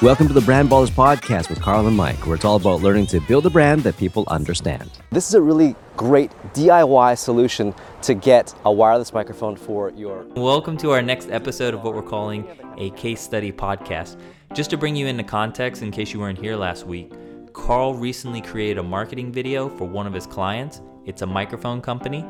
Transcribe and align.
Welcome 0.00 0.28
to 0.28 0.32
the 0.32 0.42
Brand 0.42 0.68
Ballers 0.68 0.92
Podcast 0.92 1.50
with 1.50 1.60
Carl 1.60 1.88
and 1.88 1.96
Mike, 1.96 2.24
where 2.24 2.36
it's 2.36 2.44
all 2.44 2.54
about 2.54 2.82
learning 2.82 3.06
to 3.06 3.18
build 3.18 3.46
a 3.46 3.50
brand 3.50 3.82
that 3.82 3.96
people 3.96 4.22
understand. 4.28 4.88
This 5.10 5.26
is 5.26 5.34
a 5.34 5.42
really 5.42 5.74
great 5.96 6.30
DIY 6.54 7.18
solution 7.18 7.74
to 8.02 8.14
get 8.14 8.54
a 8.64 8.70
wireless 8.70 9.12
microphone 9.12 9.56
for 9.56 9.90
your. 9.96 10.24
Welcome 10.36 10.76
to 10.76 10.92
our 10.92 11.02
next 11.02 11.32
episode 11.32 11.74
of 11.74 11.82
what 11.82 11.94
we're 11.94 12.02
calling 12.02 12.46
a 12.76 12.90
case 12.90 13.20
study 13.20 13.50
podcast. 13.50 14.16
Just 14.54 14.70
to 14.70 14.76
bring 14.76 14.94
you 14.94 15.08
into 15.08 15.24
context, 15.24 15.82
in 15.82 15.90
case 15.90 16.12
you 16.12 16.20
weren't 16.20 16.38
here 16.38 16.54
last 16.54 16.86
week, 16.86 17.12
Carl 17.52 17.94
recently 17.94 18.40
created 18.40 18.78
a 18.78 18.84
marketing 18.84 19.32
video 19.32 19.68
for 19.68 19.84
one 19.84 20.06
of 20.06 20.12
his 20.12 20.28
clients. 20.28 20.80
It's 21.06 21.22
a 21.22 21.26
microphone 21.26 21.80
company. 21.80 22.24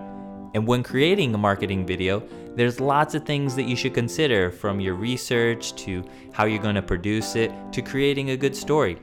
And 0.55 0.67
when 0.67 0.83
creating 0.83 1.35
a 1.35 1.39
marketing 1.39 1.87
video, 1.87 2.23
there's 2.55 2.81
lots 2.81 3.15
of 3.15 3.25
things 3.25 3.55
that 3.55 3.65
you 3.65 3.77
should 3.77 3.95
consider 3.95 4.51
from 4.51 4.81
your 4.81 4.95
research 4.95 5.75
to 5.77 6.03
how 6.33 6.45
you're 6.45 6.63
going 6.63 6.75
to 6.75 6.83
produce 6.83 7.37
it 7.37 7.53
to 7.73 7.83
creating 7.83 8.31
a 8.31 8.37
good 8.37 8.57
story. 8.57 8.99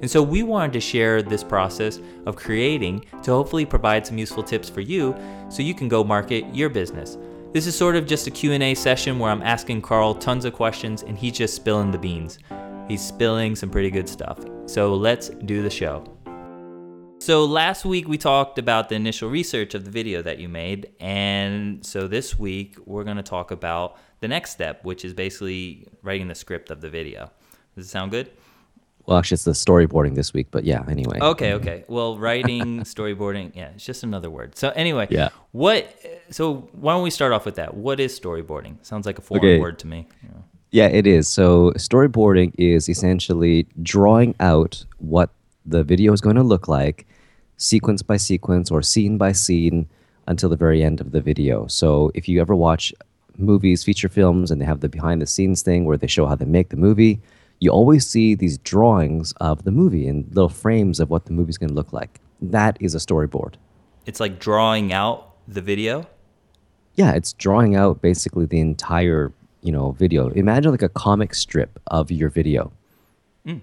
And 0.00 0.10
so 0.10 0.22
we 0.22 0.42
wanted 0.42 0.72
to 0.74 0.80
share 0.80 1.22
this 1.22 1.42
process 1.42 2.00
of 2.26 2.36
creating 2.36 3.04
to 3.22 3.32
hopefully 3.32 3.64
provide 3.64 4.06
some 4.06 4.16
useful 4.16 4.42
tips 4.42 4.70
for 4.70 4.80
you 4.80 5.14
so 5.48 5.62
you 5.62 5.74
can 5.74 5.88
go 5.88 6.04
market 6.04 6.44
your 6.54 6.68
business. 6.68 7.18
This 7.52 7.66
is 7.66 7.76
sort 7.76 7.96
of 7.96 8.06
just 8.06 8.26
a 8.26 8.30
Q&A 8.30 8.74
session 8.74 9.18
where 9.18 9.30
I'm 9.30 9.42
asking 9.42 9.82
Carl 9.82 10.14
tons 10.14 10.44
of 10.44 10.52
questions 10.52 11.02
and 11.02 11.18
he's 11.18 11.32
just 11.32 11.56
spilling 11.56 11.90
the 11.90 11.98
beans. 11.98 12.38
He's 12.88 13.02
spilling 13.02 13.56
some 13.56 13.70
pretty 13.70 13.90
good 13.90 14.08
stuff. 14.08 14.38
So 14.66 14.94
let's 14.94 15.30
do 15.30 15.62
the 15.62 15.70
show. 15.70 16.17
So 17.28 17.44
last 17.44 17.84
week 17.84 18.08
we 18.08 18.16
talked 18.16 18.58
about 18.58 18.88
the 18.88 18.94
initial 18.94 19.28
research 19.28 19.74
of 19.74 19.84
the 19.84 19.90
video 19.90 20.22
that 20.22 20.38
you 20.38 20.48
made, 20.48 20.92
and 20.98 21.84
so 21.84 22.08
this 22.08 22.38
week 22.38 22.76
we're 22.86 23.04
going 23.04 23.18
to 23.18 23.22
talk 23.22 23.50
about 23.50 23.98
the 24.20 24.28
next 24.28 24.52
step, 24.52 24.82
which 24.82 25.04
is 25.04 25.12
basically 25.12 25.86
writing 26.02 26.28
the 26.28 26.34
script 26.34 26.70
of 26.70 26.80
the 26.80 26.88
video. 26.88 27.30
Does 27.76 27.84
it 27.84 27.90
sound 27.90 28.12
good? 28.12 28.30
Well, 29.04 29.18
actually, 29.18 29.34
it's 29.34 29.44
the 29.44 29.50
storyboarding 29.50 30.14
this 30.14 30.32
week, 30.32 30.46
but 30.50 30.64
yeah, 30.64 30.82
anyway. 30.88 31.18
Okay, 31.20 31.52
okay. 31.52 31.84
Well, 31.86 32.16
writing, 32.16 32.80
storyboarding, 32.84 33.54
yeah, 33.54 33.72
it's 33.74 33.84
just 33.84 34.04
another 34.04 34.30
word. 34.30 34.56
So 34.56 34.70
anyway, 34.70 35.08
Yeah. 35.10 35.28
What? 35.52 35.94
So 36.30 36.70
why 36.72 36.94
don't 36.94 37.02
we 37.02 37.10
start 37.10 37.34
off 37.34 37.44
with 37.44 37.56
that? 37.56 37.74
What 37.74 38.00
is 38.00 38.18
storyboarding? 38.18 38.76
Sounds 38.86 39.04
like 39.04 39.18
a 39.18 39.20
foreign 39.20 39.44
Okay. 39.44 39.58
word 39.60 39.78
to 39.80 39.86
me. 39.86 40.08
know. 40.22 40.44
Yeah, 40.70 40.86
it 40.86 41.06
is. 41.06 41.28
So, 41.28 41.72
storyboarding 41.72 42.54
is 42.56 42.88
essentially 42.88 43.66
drawing 43.82 44.34
out 44.40 44.86
what 44.96 45.28
the 45.66 45.84
video 45.84 46.14
is 46.14 46.22
going 46.22 46.36
to 46.36 46.42
look 46.42 46.68
like, 46.68 47.06
sequence 47.58 48.02
by 48.02 48.16
sequence 48.16 48.70
or 48.70 48.80
scene 48.80 49.18
by 49.18 49.32
scene, 49.32 49.86
until 50.28 50.48
the 50.48 50.56
very 50.56 50.82
end 50.82 51.00
of 51.00 51.10
the 51.10 51.20
video. 51.20 51.66
So, 51.66 52.12
if 52.14 52.28
you 52.28 52.40
ever 52.40 52.54
watch 52.54 52.92
movies, 53.36 53.82
feature 53.82 54.08
films, 54.08 54.50
and 54.50 54.60
they 54.60 54.66
have 54.66 54.80
the 54.80 54.88
behind 54.88 55.22
the 55.22 55.26
scenes 55.26 55.62
thing 55.62 55.84
where 55.84 55.96
they 55.96 56.06
show 56.06 56.26
how 56.26 56.34
they 56.34 56.44
make 56.44 56.68
the 56.68 56.76
movie, 56.76 57.20
you 57.60 57.70
always 57.70 58.06
see 58.06 58.34
these 58.34 58.58
drawings 58.58 59.32
of 59.40 59.64
the 59.64 59.70
movie 59.70 60.06
and 60.06 60.26
little 60.28 60.48
frames 60.48 61.00
of 61.00 61.10
what 61.10 61.24
the 61.24 61.32
movie's 61.32 61.58
going 61.58 61.70
to 61.70 61.74
look 61.74 61.92
like. 61.92 62.20
That 62.40 62.76
is 62.80 62.94
a 62.94 62.98
storyboard. 62.98 63.54
It's 64.06 64.20
like 64.20 64.38
drawing 64.38 64.92
out 64.92 65.34
the 65.48 65.60
video. 65.60 66.06
Yeah, 66.94 67.12
it's 67.12 67.32
drawing 67.32 67.74
out 67.74 68.02
basically 68.02 68.46
the 68.46 68.60
entire, 68.60 69.32
you 69.62 69.72
know, 69.72 69.92
video. 69.92 70.28
Imagine 70.30 70.70
like 70.70 70.82
a 70.82 70.88
comic 70.88 71.34
strip 71.34 71.80
of 71.88 72.10
your 72.10 72.28
video. 72.28 72.72
Mm. 73.46 73.62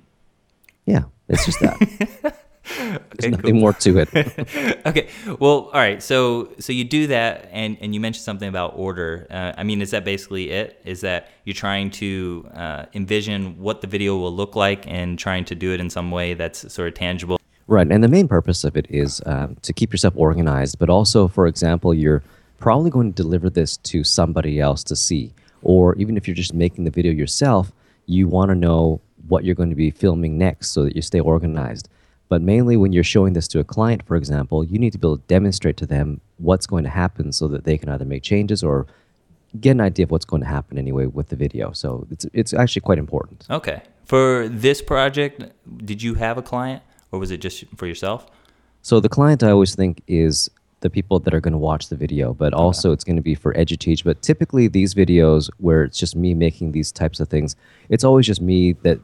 Yeah, 0.86 1.04
it's 1.30 1.46
just 1.46 1.60
that. 1.60 2.38
There's 2.78 3.32
nothing 3.32 3.60
more 3.60 3.74
to 3.74 4.00
it. 4.00 4.10
okay. 4.86 5.10
Well, 5.40 5.70
all 5.74 5.80
right. 5.80 6.02
So 6.02 6.50
so 6.60 6.74
you 6.74 6.84
do 6.84 7.08
that, 7.08 7.50
and 7.52 7.78
and 7.82 7.94
you 7.94 8.00
mentioned 8.00 8.24
something 8.24 8.50
about 8.50 8.74
order. 8.76 9.28
Uh, 9.30 9.54
I 9.58 9.64
mean, 9.64 9.82
is 9.82 9.92
that 9.92 10.04
basically 10.06 10.50
it? 10.50 10.82
Is 10.84 11.02
that 11.02 11.30
you're 11.44 11.54
trying 11.54 11.92
to 11.92 12.50
uh, 12.54 12.86
envision 12.94 13.60
what 13.60 13.82
the 13.82 13.88
video 13.88 14.18
will 14.18 14.36
look 14.36 14.56
like 14.56 14.88
and 14.88 15.18
trying 15.18 15.46
to 15.46 15.56
do 15.56 15.74
it 15.74 15.80
in 15.80 15.90
some 15.90 16.12
way 16.12 16.34
that's 16.34 16.72
sort 16.74 16.88
of 16.88 16.94
tangible? 16.96 17.40
Right, 17.68 17.88
and 17.90 18.04
the 18.04 18.08
main 18.08 18.28
purpose 18.28 18.64
of 18.64 18.78
it 18.78 18.86
is 18.90 19.22
um, 19.26 19.58
to 19.64 19.74
keep 19.74 19.92
yourself 19.92 20.14
organized, 20.16 20.78
but 20.78 20.90
also, 20.90 21.28
for 21.28 21.48
example, 21.48 21.96
you're 21.96 22.22
probably 22.60 22.92
going 22.92 23.12
to 23.12 23.24
deliver 23.24 23.50
this 23.50 23.78
to 23.78 24.04
somebody 24.04 24.60
else 24.60 24.84
to 24.84 24.96
see, 24.96 25.34
or 25.64 25.96
even 25.96 26.16
if 26.16 26.28
you're 26.28 26.36
just 26.36 26.54
making 26.54 26.84
the 26.84 26.92
video 26.92 27.12
yourself, 27.12 27.72
you 28.06 28.28
want 28.28 28.50
to 28.50 28.56
know 28.56 29.02
what 29.28 29.44
you're 29.44 29.56
going 29.56 29.72
to 29.72 29.76
be 29.76 29.90
filming 29.90 30.38
next 30.38 30.70
so 30.70 30.84
that 30.84 30.96
you 30.96 31.02
stay 31.02 31.20
organized. 31.20 31.90
But 32.28 32.42
mainly, 32.42 32.76
when 32.76 32.92
you're 32.92 33.04
showing 33.04 33.34
this 33.34 33.48
to 33.50 33.60
a 33.60 33.64
client, 33.64 34.04
for 34.06 34.16
example, 34.16 34.64
you 34.64 34.80
need 34.80 34.94
to 34.94 34.98
be 34.98 35.08
able 35.08 35.18
to 35.18 35.24
demonstrate 35.28 35.78
to 35.78 35.86
them 35.86 36.22
what's 36.38 36.66
going 36.66 36.84
to 36.84 36.90
happen 36.90 37.32
so 37.32 37.48
that 37.50 37.66
they 37.66 37.78
can 37.78 37.90
either 37.90 38.06
make 38.06 38.24
changes 38.24 38.64
or 38.64 38.88
get 39.62 39.72
an 39.72 39.82
idea 39.82 40.04
of 40.04 40.12
what's 40.12 40.26
going 40.26 40.42
to 40.42 40.48
happen 40.48 40.78
anyway 40.78 41.06
with 41.06 41.30
the 41.30 41.36
video. 41.36 41.72
So 41.72 42.08
it's 42.10 42.26
it's 42.34 42.54
actually 42.54 42.82
quite 42.82 42.98
important. 42.98 43.46
Okay. 43.50 43.82
For 44.06 44.48
this 44.50 44.82
project, 44.82 45.44
did 45.86 46.02
you 46.02 46.16
have 46.16 46.38
a 46.38 46.42
client, 46.42 46.84
or 47.12 47.20
was 47.20 47.32
it 47.32 47.42
just 47.42 47.64
for 47.76 47.88
yourself? 47.88 48.28
So 48.82 49.00
the 49.00 49.10
client 49.10 49.42
I 49.42 49.50
always 49.50 49.74
think 49.76 50.02
is 50.08 50.50
the 50.82 50.90
people 50.90 51.20
that 51.20 51.34
are 51.34 51.40
going 51.40 51.54
to 51.54 51.58
watch 51.58 51.90
the 51.90 51.96
video, 51.96 52.34
but 52.34 52.54
also 52.54 52.92
it's 52.92 53.04
going 53.04 53.16
to 53.16 53.22
be 53.22 53.34
for 53.34 53.54
EduTeach. 53.54 54.04
But 54.04 54.22
typically 54.22 54.68
these 54.68 54.94
videos 54.94 55.50
where 55.58 55.84
it's 55.84 55.98
just 55.98 56.16
me 56.16 56.34
making 56.34 56.74
these 56.74 56.92
types 56.92 57.20
of 57.20 57.28
things, 57.28 57.56
it's 57.90 58.04
always 58.04 58.28
just 58.28 58.42
me 58.42 58.74
that 58.84 59.00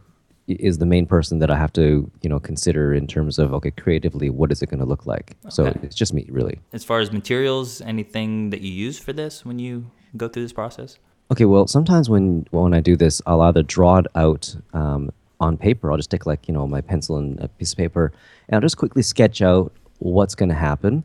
is 0.54 0.78
the 0.78 0.86
main 0.86 1.06
person 1.06 1.40
that 1.40 1.50
I 1.50 1.58
have 1.58 1.74
to, 1.74 2.10
you 2.22 2.30
know, 2.30 2.40
consider 2.40 2.94
in 2.94 3.08
terms 3.08 3.40
of 3.40 3.54
okay, 3.54 3.72
creatively, 3.72 4.30
what 4.30 4.52
is 4.52 4.62
it 4.62 4.70
going 4.70 4.80
to 4.80 4.86
look 4.86 5.06
like? 5.06 5.36
So 5.50 5.66
it's 5.84 5.96
just 5.96 6.14
me 6.14 6.26
really. 6.30 6.60
As 6.74 6.84
far 6.84 7.00
as 7.00 7.12
materials, 7.12 7.82
anything 7.82 8.50
that 8.52 8.62
you 8.62 8.72
use 8.72 9.00
for 9.00 9.14
this 9.14 9.46
when 9.46 9.60
you 9.60 9.92
go 10.18 10.28
through 10.28 10.44
this 10.44 10.54
process? 10.54 10.98
Okay, 11.32 11.46
well, 11.46 11.66
sometimes 11.68 12.10
when 12.10 12.46
when 12.52 12.74
I 12.74 12.82
do 12.82 12.96
this, 12.96 13.22
I'll 13.26 13.42
either 13.42 13.64
draw 13.64 13.98
it 14.00 14.08
out 14.16 14.56
um, 14.74 15.12
on 15.40 15.58
paper. 15.58 15.92
I'll 15.92 15.98
just 15.98 16.12
take 16.12 16.26
like 16.26 16.48
you 16.48 16.54
know 16.54 16.68
my 16.68 16.82
pencil 16.82 17.18
and 17.18 17.40
a 17.40 17.48
piece 17.48 17.72
of 17.72 17.78
paper, 17.78 18.12
and 18.48 18.56
I'll 18.56 18.62
just 18.62 18.78
quickly 18.78 19.02
sketch 19.02 19.42
out 19.42 19.72
what's 20.00 20.36
going 20.36 20.50
to 20.50 20.56
happen. 20.56 21.04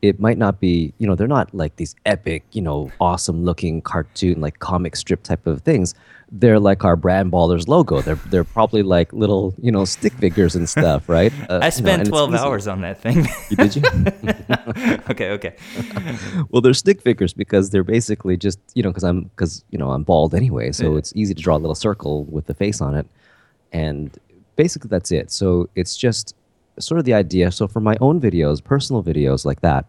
It 0.00 0.20
might 0.20 0.38
not 0.38 0.60
be, 0.60 0.92
you 0.98 1.06
know, 1.08 1.16
they're 1.16 1.26
not 1.26 1.52
like 1.54 1.74
these 1.76 1.96
epic, 2.06 2.44
you 2.52 2.62
know, 2.62 2.90
awesome 3.00 3.44
looking 3.44 3.82
cartoon 3.82 4.40
like 4.40 4.60
comic 4.60 4.94
strip 4.94 5.22
type 5.24 5.44
of 5.46 5.62
things. 5.62 5.94
They're 6.30 6.60
like 6.60 6.84
our 6.84 6.94
brand 6.94 7.32
ballers 7.32 7.66
logo. 7.68 8.00
They're 8.02 8.14
they're 8.30 8.44
probably 8.44 8.82
like 8.82 9.12
little, 9.12 9.54
you 9.60 9.72
know, 9.72 9.84
stick 9.84 10.12
figures 10.12 10.54
and 10.54 10.68
stuff, 10.68 11.08
right? 11.08 11.32
Uh, 11.48 11.60
I 11.62 11.70
spent 11.70 12.02
it's 12.02 12.10
12 12.10 12.34
easy. 12.34 12.38
hours 12.44 12.68
on 12.68 12.82
that 12.82 13.00
thing. 13.00 13.26
You- 13.50 13.56
Did 13.56 13.76
you? 13.76 13.82
okay, 15.10 15.30
okay. 15.30 15.56
well, 16.50 16.60
they're 16.60 16.74
stick 16.74 17.00
figures 17.00 17.32
because 17.32 17.70
they're 17.70 17.82
basically 17.82 18.36
just 18.36 18.58
you 18.74 18.82
know 18.82 18.90
because 18.90 19.04
I'm 19.04 19.22
because 19.24 19.64
you 19.70 19.78
know 19.78 19.90
I'm 19.90 20.02
bald 20.04 20.34
anyway, 20.34 20.70
so 20.72 20.92
Yeah. 20.92 20.98
it's 20.98 21.12
easy 21.16 21.34
to 21.34 21.42
draw 21.42 21.56
a 21.56 21.62
little 21.64 21.74
circle 21.74 22.24
with 22.24 22.46
the 22.46 22.54
face 22.54 22.80
on 22.80 22.94
it, 22.94 23.06
and 23.72 24.16
basically 24.56 24.88
that's 24.88 25.10
it. 25.10 25.30
So 25.32 25.68
it's 25.74 25.96
just 25.96 26.34
sort 26.80 26.98
of 26.98 27.04
the 27.04 27.14
idea. 27.14 27.50
So 27.50 27.66
for 27.68 27.80
my 27.80 27.96
own 28.00 28.20
videos, 28.20 28.62
personal 28.62 29.02
videos 29.02 29.44
like 29.44 29.60
that, 29.60 29.86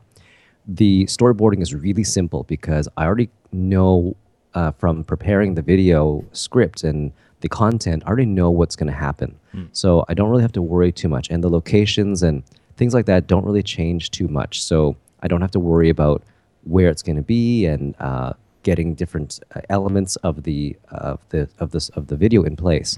the 0.67 1.05
storyboarding 1.05 1.61
is 1.61 1.73
really 1.73 2.03
simple 2.03 2.43
because 2.43 2.87
I 2.97 3.05
already 3.05 3.29
know 3.51 4.15
uh, 4.53 4.71
from 4.71 5.03
preparing 5.03 5.55
the 5.55 5.61
video 5.61 6.23
script 6.31 6.83
and 6.83 7.11
the 7.41 7.49
content, 7.49 8.03
I 8.05 8.09
already 8.09 8.25
know 8.25 8.49
what's 8.49 8.75
going 8.75 8.91
to 8.91 8.97
happen. 8.97 9.39
So 9.71 10.05
I 10.09 10.13
don't 10.13 10.29
really 10.29 10.41
have 10.41 10.51
to 10.53 10.61
worry 10.61 10.91
too 10.91 11.07
much. 11.07 11.29
And 11.29 11.43
the 11.43 11.49
locations 11.49 12.21
and 12.23 12.43
things 12.77 12.93
like 12.93 13.05
that 13.05 13.27
don't 13.27 13.45
really 13.45 13.63
change 13.63 14.11
too 14.11 14.27
much. 14.27 14.61
So 14.61 14.95
I 15.21 15.27
don't 15.27 15.41
have 15.41 15.51
to 15.51 15.59
worry 15.59 15.89
about 15.89 16.23
where 16.63 16.89
it's 16.89 17.01
going 17.01 17.15
to 17.15 17.21
be 17.21 17.65
and 17.65 17.95
uh, 17.99 18.33
getting 18.63 18.93
different 18.93 19.39
uh, 19.55 19.61
elements 19.69 20.15
of 20.17 20.43
the 20.43 20.75
of 20.89 21.19
the 21.29 21.47
of 21.59 21.71
this 21.71 21.89
of 21.89 22.07
the 22.07 22.15
video 22.15 22.43
in 22.43 22.55
place. 22.55 22.97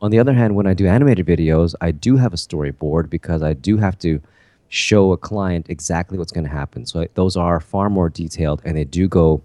On 0.00 0.10
the 0.10 0.18
other 0.18 0.32
hand, 0.32 0.54
when 0.54 0.66
I 0.66 0.74
do 0.74 0.86
animated 0.86 1.26
videos, 1.26 1.74
I 1.80 1.90
do 1.92 2.16
have 2.16 2.32
a 2.32 2.36
storyboard 2.36 3.10
because 3.10 3.42
I 3.42 3.52
do 3.52 3.76
have 3.76 3.98
to 4.00 4.20
show 4.68 5.12
a 5.12 5.16
client 5.16 5.66
exactly 5.68 6.18
what's 6.18 6.32
going 6.32 6.44
to 6.44 6.50
happen. 6.50 6.86
So 6.86 7.06
those 7.14 7.36
are 7.36 7.60
far 7.60 7.90
more 7.90 8.08
detailed, 8.08 8.62
and 8.64 8.76
they 8.76 8.84
do 8.84 9.08
go, 9.08 9.42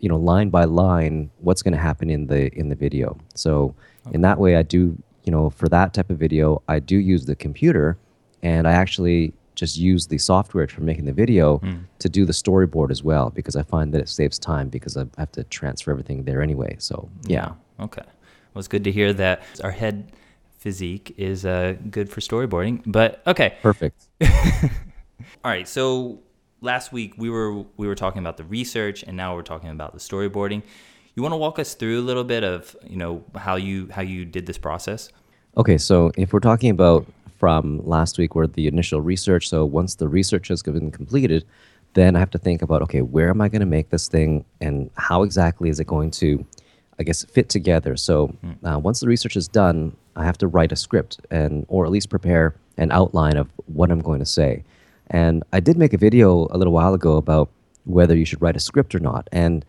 you 0.00 0.08
know, 0.08 0.16
line 0.16 0.50
by 0.50 0.64
line 0.64 1.30
what's 1.40 1.62
going 1.62 1.74
to 1.74 1.80
happen 1.80 2.10
in 2.10 2.26
the 2.26 2.52
in 2.54 2.68
the 2.68 2.76
video. 2.76 3.18
So 3.34 3.74
in 4.12 4.20
that 4.20 4.38
way, 4.38 4.56
I 4.56 4.62
do, 4.62 4.96
you 5.24 5.32
know, 5.32 5.50
for 5.50 5.68
that 5.70 5.94
type 5.94 6.10
of 6.10 6.18
video, 6.18 6.62
I 6.68 6.78
do 6.78 6.96
use 6.96 7.24
the 7.26 7.36
computer, 7.36 7.96
and 8.42 8.68
I 8.68 8.72
actually 8.72 9.32
just 9.54 9.76
use 9.76 10.06
the 10.06 10.18
software 10.18 10.66
for 10.66 10.82
making 10.82 11.04
the 11.04 11.12
video 11.12 11.60
to 11.98 12.08
do 12.08 12.24
the 12.24 12.32
storyboard 12.32 12.90
as 12.90 13.02
well 13.02 13.30
because 13.30 13.56
I 13.56 13.62
find 13.62 13.92
that 13.94 14.00
it 14.00 14.08
saves 14.08 14.38
time 14.38 14.68
because 14.68 14.96
I 14.96 15.06
have 15.16 15.32
to 15.32 15.44
transfer 15.44 15.90
everything 15.90 16.24
there 16.24 16.42
anyway. 16.42 16.76
So 16.78 17.08
yeah. 17.26 17.52
Okay. 17.80 18.02
Well, 18.02 18.60
it's 18.60 18.68
good 18.68 18.84
to 18.84 18.92
hear 18.92 19.12
that 19.14 19.42
our 19.62 19.70
head 19.70 20.12
physique 20.58 21.14
is 21.18 21.44
uh, 21.44 21.76
good 21.90 22.08
for 22.08 22.20
storyboarding. 22.20 22.82
But 22.86 23.22
okay. 23.26 23.56
Perfect. 23.62 24.08
All 24.22 25.50
right. 25.50 25.68
So 25.68 26.20
last 26.60 26.92
week 26.92 27.14
we 27.18 27.30
were 27.30 27.64
we 27.76 27.86
were 27.86 27.94
talking 27.94 28.20
about 28.20 28.36
the 28.36 28.44
research, 28.44 29.02
and 29.02 29.16
now 29.16 29.34
we're 29.34 29.42
talking 29.42 29.70
about 29.70 29.92
the 29.92 30.00
storyboarding. 30.00 30.62
You 31.14 31.22
want 31.22 31.32
to 31.32 31.36
walk 31.36 31.58
us 31.58 31.74
through 31.74 32.00
a 32.00 32.02
little 32.02 32.24
bit 32.24 32.42
of 32.42 32.74
you 32.88 32.96
know 32.96 33.24
how 33.36 33.56
you 33.56 33.88
how 33.92 34.02
you 34.02 34.24
did 34.24 34.46
this 34.46 34.58
process? 34.58 35.10
Okay, 35.56 35.78
so 35.78 36.10
if 36.16 36.32
we're 36.32 36.40
talking 36.40 36.70
about 36.70 37.06
from 37.36 37.84
last 37.84 38.18
week 38.18 38.34
where 38.34 38.46
the 38.46 38.66
initial 38.66 39.00
research, 39.00 39.48
so 39.48 39.64
once 39.64 39.96
the 39.96 40.08
research 40.08 40.48
has 40.48 40.62
been 40.62 40.90
completed, 40.90 41.44
then 41.94 42.16
I 42.16 42.18
have 42.18 42.30
to 42.30 42.38
think 42.38 42.62
about 42.62 42.82
okay, 42.82 43.02
where 43.02 43.30
am 43.30 43.40
I 43.40 43.48
going 43.48 43.60
to 43.60 43.66
make 43.66 43.90
this 43.90 44.08
thing 44.08 44.44
and 44.60 44.90
how 44.96 45.22
exactly 45.22 45.68
is 45.68 45.78
it 45.80 45.86
going 45.86 46.10
to 46.12 46.44
I 46.98 47.02
guess, 47.02 47.24
fit 47.24 47.48
together. 47.48 47.96
So 47.96 48.34
uh, 48.64 48.78
once 48.78 49.00
the 49.00 49.08
research 49.08 49.36
is 49.36 49.48
done, 49.48 49.96
I 50.16 50.24
have 50.24 50.38
to 50.38 50.46
write 50.46 50.72
a 50.72 50.76
script 50.76 51.20
and, 51.30 51.66
or 51.68 51.84
at 51.84 51.90
least 51.90 52.08
prepare 52.08 52.54
an 52.76 52.92
outline 52.92 53.36
of 53.36 53.50
what 53.66 53.90
I'm 53.90 54.00
going 54.00 54.20
to 54.20 54.26
say. 54.26 54.64
And 55.08 55.42
I 55.52 55.60
did 55.60 55.76
make 55.76 55.92
a 55.92 55.98
video 55.98 56.46
a 56.50 56.56
little 56.56 56.72
while 56.72 56.94
ago 56.94 57.16
about 57.16 57.50
whether 57.84 58.16
you 58.16 58.24
should 58.24 58.40
write 58.40 58.56
a 58.56 58.60
script 58.60 58.94
or 58.94 59.00
not. 59.00 59.28
And 59.32 59.64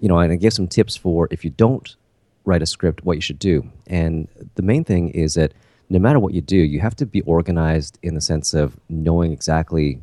you 0.00 0.08
know, 0.08 0.18
and 0.18 0.32
I 0.32 0.36
gave 0.36 0.52
some 0.52 0.68
tips 0.68 0.96
for 0.96 1.28
if 1.30 1.44
you 1.44 1.50
don't 1.50 1.96
write 2.44 2.62
a 2.62 2.66
script, 2.66 3.04
what 3.04 3.16
you 3.16 3.20
should 3.20 3.38
do. 3.38 3.70
And 3.86 4.28
the 4.54 4.62
main 4.62 4.84
thing 4.84 5.10
is 5.10 5.34
that 5.34 5.52
no 5.90 5.98
matter 5.98 6.18
what 6.18 6.34
you 6.34 6.40
do, 6.40 6.56
you 6.56 6.80
have 6.80 6.96
to 6.96 7.06
be 7.06 7.20
organized 7.22 7.98
in 8.02 8.14
the 8.14 8.20
sense 8.20 8.54
of 8.54 8.76
knowing 8.88 9.32
exactly 9.32 10.00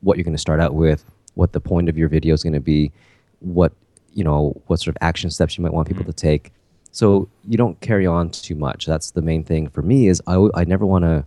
what 0.00 0.16
you're 0.16 0.24
going 0.24 0.34
to 0.34 0.38
start 0.40 0.60
out 0.60 0.74
with, 0.74 1.04
what 1.34 1.52
the 1.52 1.60
point 1.60 1.88
of 1.88 1.96
your 1.96 2.08
video 2.08 2.34
is 2.34 2.42
going 2.42 2.52
to 2.52 2.60
be, 2.60 2.92
what 3.40 3.72
you 4.12 4.22
know, 4.22 4.60
what 4.68 4.80
sort 4.80 4.94
of 4.94 4.98
action 5.00 5.30
steps 5.30 5.58
you 5.58 5.62
might 5.62 5.72
want 5.72 5.88
people 5.88 6.04
to 6.04 6.12
take. 6.12 6.52
So 6.92 7.28
you 7.48 7.56
don't 7.56 7.80
carry 7.80 8.06
on 8.06 8.30
too 8.30 8.54
much. 8.54 8.86
That's 8.86 9.10
the 9.10 9.22
main 9.22 9.42
thing 9.42 9.68
for 9.68 9.82
me. 9.82 10.06
Is 10.06 10.22
I, 10.26 10.48
I 10.54 10.64
never 10.64 10.86
want 10.86 11.04
to 11.04 11.24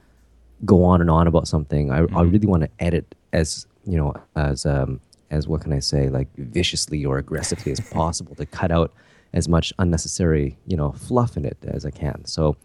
go 0.63 0.83
on 0.83 1.01
and 1.01 1.09
on 1.09 1.27
about 1.27 1.47
something. 1.47 1.91
I, 1.91 2.05
I 2.15 2.21
really 2.21 2.47
want 2.47 2.63
to 2.63 2.69
edit 2.79 3.15
as 3.33 3.67
you 3.85 3.97
know 3.97 4.13
as 4.35 4.65
um, 4.65 5.01
as 5.31 5.47
what 5.47 5.61
can 5.61 5.73
I 5.73 5.79
say 5.79 6.09
like 6.09 6.33
viciously 6.37 7.03
or 7.03 7.17
aggressively 7.17 7.71
as 7.71 7.79
possible 7.79 8.35
to 8.35 8.45
cut 8.45 8.71
out 8.71 8.93
as 9.33 9.49
much 9.49 9.73
unnecessary 9.77 10.57
you 10.65 10.77
know 10.77 10.93
fluff 10.93 11.35
in 11.35 11.45
it 11.45 11.57
as 11.63 11.85
I 11.85 11.91
can. 11.91 12.23
So 12.25 12.55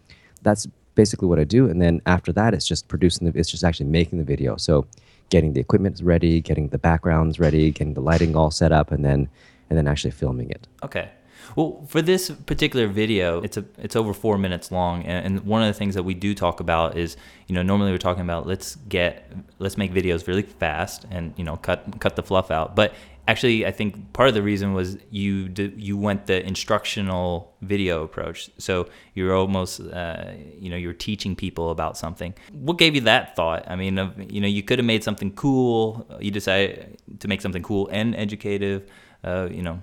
that's 0.43 0.69
basically 0.95 1.29
what 1.29 1.39
I 1.39 1.45
do. 1.45 1.69
And 1.69 1.81
then 1.81 2.01
after 2.07 2.33
that, 2.33 2.55
it's 2.55 2.67
just 2.67 2.89
producing 2.89 3.31
the. 3.31 3.39
It's 3.39 3.51
just 3.51 3.65
actually 3.65 3.87
making 3.87 4.19
the 4.19 4.25
video. 4.25 4.57
So 4.57 4.87
getting 5.31 5.53
the 5.53 5.61
equipment 5.61 6.01
ready, 6.03 6.41
getting 6.41 6.69
the 6.69 6.79
backgrounds 6.79 7.39
ready, 7.41 7.71
getting 7.71 7.95
the 7.95 8.01
lighting 8.01 8.37
all 8.37 8.51
set 8.51 8.73
up, 8.73 8.91
and 8.91 9.05
then 9.05 9.29
and 9.71 9.79
then 9.79 9.87
actually 9.87 10.11
filming 10.11 10.51
it. 10.51 10.69
Okay. 10.83 11.11
Well, 11.57 11.85
for 11.89 12.01
this 12.01 12.31
particular 12.31 12.87
video, 12.87 13.43
it's 13.43 13.57
a 13.57 13.65
it's 13.79 13.97
over 13.97 14.13
four 14.13 14.39
minutes 14.39 14.71
long, 14.71 15.03
and, 15.03 15.27
and 15.27 15.47
one 15.47 15.63
of 15.63 15.69
the 15.69 15.75
things 15.75 15.95
that 15.95 16.03
we 16.03 16.15
do 16.15 16.35
talk 16.35 16.61
about 16.61 16.97
is, 16.97 17.17
you 17.47 17.55
know, 17.55 17.63
normally 17.63 17.91
we're 17.91 17.99
talking 17.99 18.23
about 18.23 18.47
let's 18.47 18.77
get 18.89 19.33
let's 19.59 19.77
make 19.77 19.93
videos 19.93 20.27
really 20.27 20.43
fast 20.43 21.05
and 21.11 21.35
you 21.37 21.45
know 21.45 21.57
cut 21.57 22.01
cut 22.01 22.17
the 22.17 22.23
fluff 22.23 22.51
out, 22.51 22.77
but 22.77 22.95
actually, 23.29 23.67
I 23.67 23.71
think 23.71 24.13
part 24.13 24.29
of 24.29 24.35
the 24.35 24.43
reason 24.43 24.75
was 24.75 24.97
you 25.11 25.49
d- 25.49 25.73
you 25.77 25.97
went 25.97 26.27
the 26.27 26.45
instructional 26.47 27.55
video 27.63 28.03
approach. 28.03 28.51
So 28.59 28.89
you're 29.15 29.35
almost 29.35 29.81
uh, 29.81 30.33
you 30.59 30.71
know 30.71 30.77
you're 30.77 30.93
teaching 30.93 31.37
people 31.37 31.71
about 31.71 31.97
something. 31.97 32.35
What 32.53 32.79
gave 32.79 32.95
you 32.95 33.03
that 33.03 33.37
thought? 33.37 33.65
I 33.69 33.77
mean, 33.77 33.97
you 34.29 34.41
know, 34.41 34.49
you 34.49 34.63
could 34.63 34.79
have 34.79 34.87
made 34.87 35.05
something 35.05 35.33
cool. 35.33 36.07
You 36.21 36.31
decided 36.31 36.99
to 37.21 37.29
make 37.29 37.41
something 37.41 37.63
cool 37.63 37.89
and 37.93 38.15
educative. 38.17 38.89
Uh, 39.25 39.49
you 39.51 39.63
know, 39.63 39.81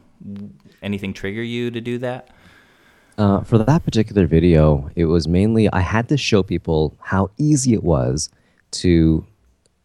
anything 0.82 1.14
trigger 1.14 1.42
you 1.42 1.72
to 1.72 1.80
do 1.80 1.98
that? 2.00 2.30
Uh, 3.18 3.42
for 3.44 3.58
that 3.58 3.84
particular 3.84 4.26
video, 4.26 4.90
it 4.96 5.06
was 5.06 5.28
mainly 5.28 5.70
I 5.74 5.82
had 5.82 6.08
to 6.08 6.16
show 6.16 6.42
people 6.42 6.96
how 7.02 7.32
easy 7.38 7.74
it 7.74 7.84
was 7.84 8.30
to, 8.72 9.26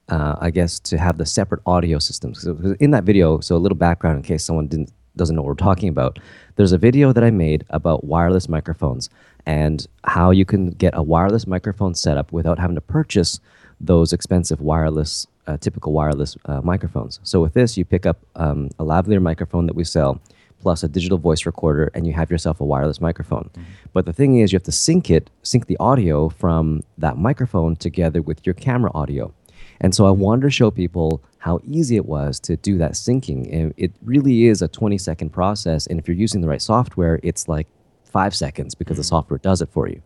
uh, 0.09 0.37
I 0.41 0.51
guess, 0.51 0.79
to 0.81 0.99
have 0.99 1.19
the 1.19 1.27
separate 1.27 1.61
audio 1.67 1.99
systems. 1.99 2.45
'Cause 2.45 2.77
in 2.81 2.91
that 2.91 3.05
video, 3.05 3.41
so 3.41 3.57
a 3.57 3.59
little 3.59 3.77
background 3.77 4.17
in 4.19 4.23
case 4.23 4.45
someone 4.45 4.67
didn't 4.67 4.93
doesn't 5.17 5.37
know 5.37 5.43
what 5.43 5.49
we're 5.49 5.55
talking 5.55 5.89
about. 5.89 6.19
There's 6.57 6.73
a 6.73 6.79
video 6.79 7.13
that 7.13 7.23
I 7.23 7.31
made 7.31 7.65
about 7.71 8.03
wireless 8.03 8.49
microphones 8.49 9.09
and 9.47 9.87
how 10.03 10.33
you 10.33 10.45
can 10.45 10.71
get 10.71 10.93
a 10.97 11.03
wireless 11.05 11.47
microphone 11.47 11.95
setup 11.95 12.33
without 12.33 12.59
having 12.59 12.75
to 12.75 12.81
purchase 12.81 13.39
those 13.81 14.13
expensive 14.13 14.61
wireless, 14.61 15.29
uh, 15.47 15.57
typical 15.57 15.93
wireless 15.93 16.37
uh, 16.47 16.61
microphones. 16.63 17.21
So 17.23 17.41
with 17.41 17.55
this, 17.55 17.77
you 17.79 17.85
pick 17.85 18.07
up 18.07 18.19
um, 18.35 18.71
a 18.81 18.85
lavalier 18.85 19.23
microphone 19.23 19.67
that 19.67 19.77
we 19.77 19.85
sell, 19.85 20.21
plus 20.61 20.83
a 20.83 20.89
digital 20.89 21.19
voice 21.19 21.47
recorder, 21.47 21.93
and 21.95 22.09
you 22.09 22.13
have 22.13 22.29
yourself 22.31 22.61
a 22.61 22.65
wireless 22.65 23.01
microphone. 23.01 23.51
But 23.93 24.07
the 24.07 24.13
thing 24.13 24.39
is, 24.39 24.53
you 24.53 24.57
have 24.57 24.65
to 24.65 24.73
sync 24.73 25.11
it, 25.11 25.31
sync 25.45 25.67
the 25.67 25.77
audio 25.79 26.29
from 26.29 26.83
that 26.99 27.19
microphone 27.19 27.77
together 27.77 28.21
with 28.21 28.45
your 28.45 28.55
camera 28.55 28.91
audio. 28.95 29.33
And 29.81 29.95
so 29.95 30.07
I 30.07 30.11
wanted 30.11 30.43
to 30.43 30.51
show 30.51 30.71
people 30.71 31.23
how 31.39 31.61
easy 31.65 31.97
it 31.97 32.07
was 32.07 32.41
to 32.41 32.57
do 32.57 32.79
that 32.79 32.93
syncing. 32.93 33.73
It 33.77 33.93
really 34.03 34.47
is 34.47 34.63
a 34.63 34.69
20 34.69 34.97
second 34.99 35.31
process. 35.31 35.87
And 35.87 35.99
if 35.99 36.09
you're 36.09 36.17
using 36.17 36.41
the 36.41 36.49
right 36.49 36.63
software, 36.63 37.21
it's 37.23 37.49
like 37.49 37.67
five 38.05 38.35
seconds 38.35 38.75
because 38.75 38.97
the 38.97 39.05
software 39.05 39.39
does 39.39 39.61
it 39.61 39.69
for 39.71 39.89
you. 39.89 40.01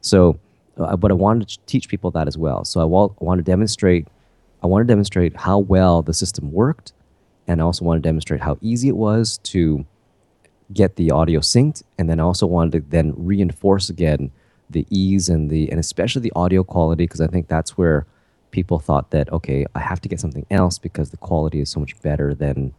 So, 0.00 0.38
uh, 0.76 0.96
but 0.96 1.10
I 1.10 1.14
wanted 1.14 1.48
to 1.48 1.58
teach 1.66 1.88
people 1.88 2.10
that 2.10 2.26
as 2.26 2.36
well. 2.36 2.64
So 2.64 2.80
I, 2.80 2.84
wa- 2.84 3.14
I 3.20 3.24
want 3.24 3.38
to 3.38 3.44
demonstrate, 3.44 4.08
I 4.62 4.66
want 4.66 4.86
to 4.86 4.92
demonstrate 4.92 5.36
how 5.36 5.58
well 5.58 6.02
the 6.02 6.12
system 6.12 6.50
worked, 6.52 6.92
and 7.46 7.60
I 7.60 7.64
also 7.64 7.84
want 7.84 8.02
to 8.02 8.08
demonstrate 8.08 8.40
how 8.40 8.58
easy 8.60 8.88
it 8.88 8.96
was 8.96 9.38
to 9.44 9.86
get 10.72 10.96
the 10.96 11.10
audio 11.10 11.40
synced, 11.40 11.82
and 11.98 12.08
then 12.08 12.18
I 12.18 12.22
also 12.22 12.46
wanted 12.46 12.72
to 12.72 12.90
then 12.90 13.14
reinforce 13.16 13.90
again 13.90 14.30
the 14.70 14.86
ease 14.90 15.28
and 15.28 15.50
the 15.50 15.70
and 15.70 15.78
especially 15.78 16.22
the 16.22 16.32
audio 16.34 16.64
quality 16.64 17.04
because 17.04 17.20
I 17.20 17.26
think 17.26 17.46
that's 17.48 17.76
where 17.76 18.06
people 18.52 18.78
thought 18.78 19.10
that 19.10 19.32
okay, 19.32 19.66
I 19.74 19.80
have 19.80 20.00
to 20.02 20.08
get 20.08 20.20
something 20.20 20.46
else 20.50 20.78
because 20.78 21.10
the 21.10 21.16
quality 21.16 21.60
is 21.60 21.70
so 21.70 21.80
much 21.80 22.00
better 22.02 22.34
than 22.34 22.72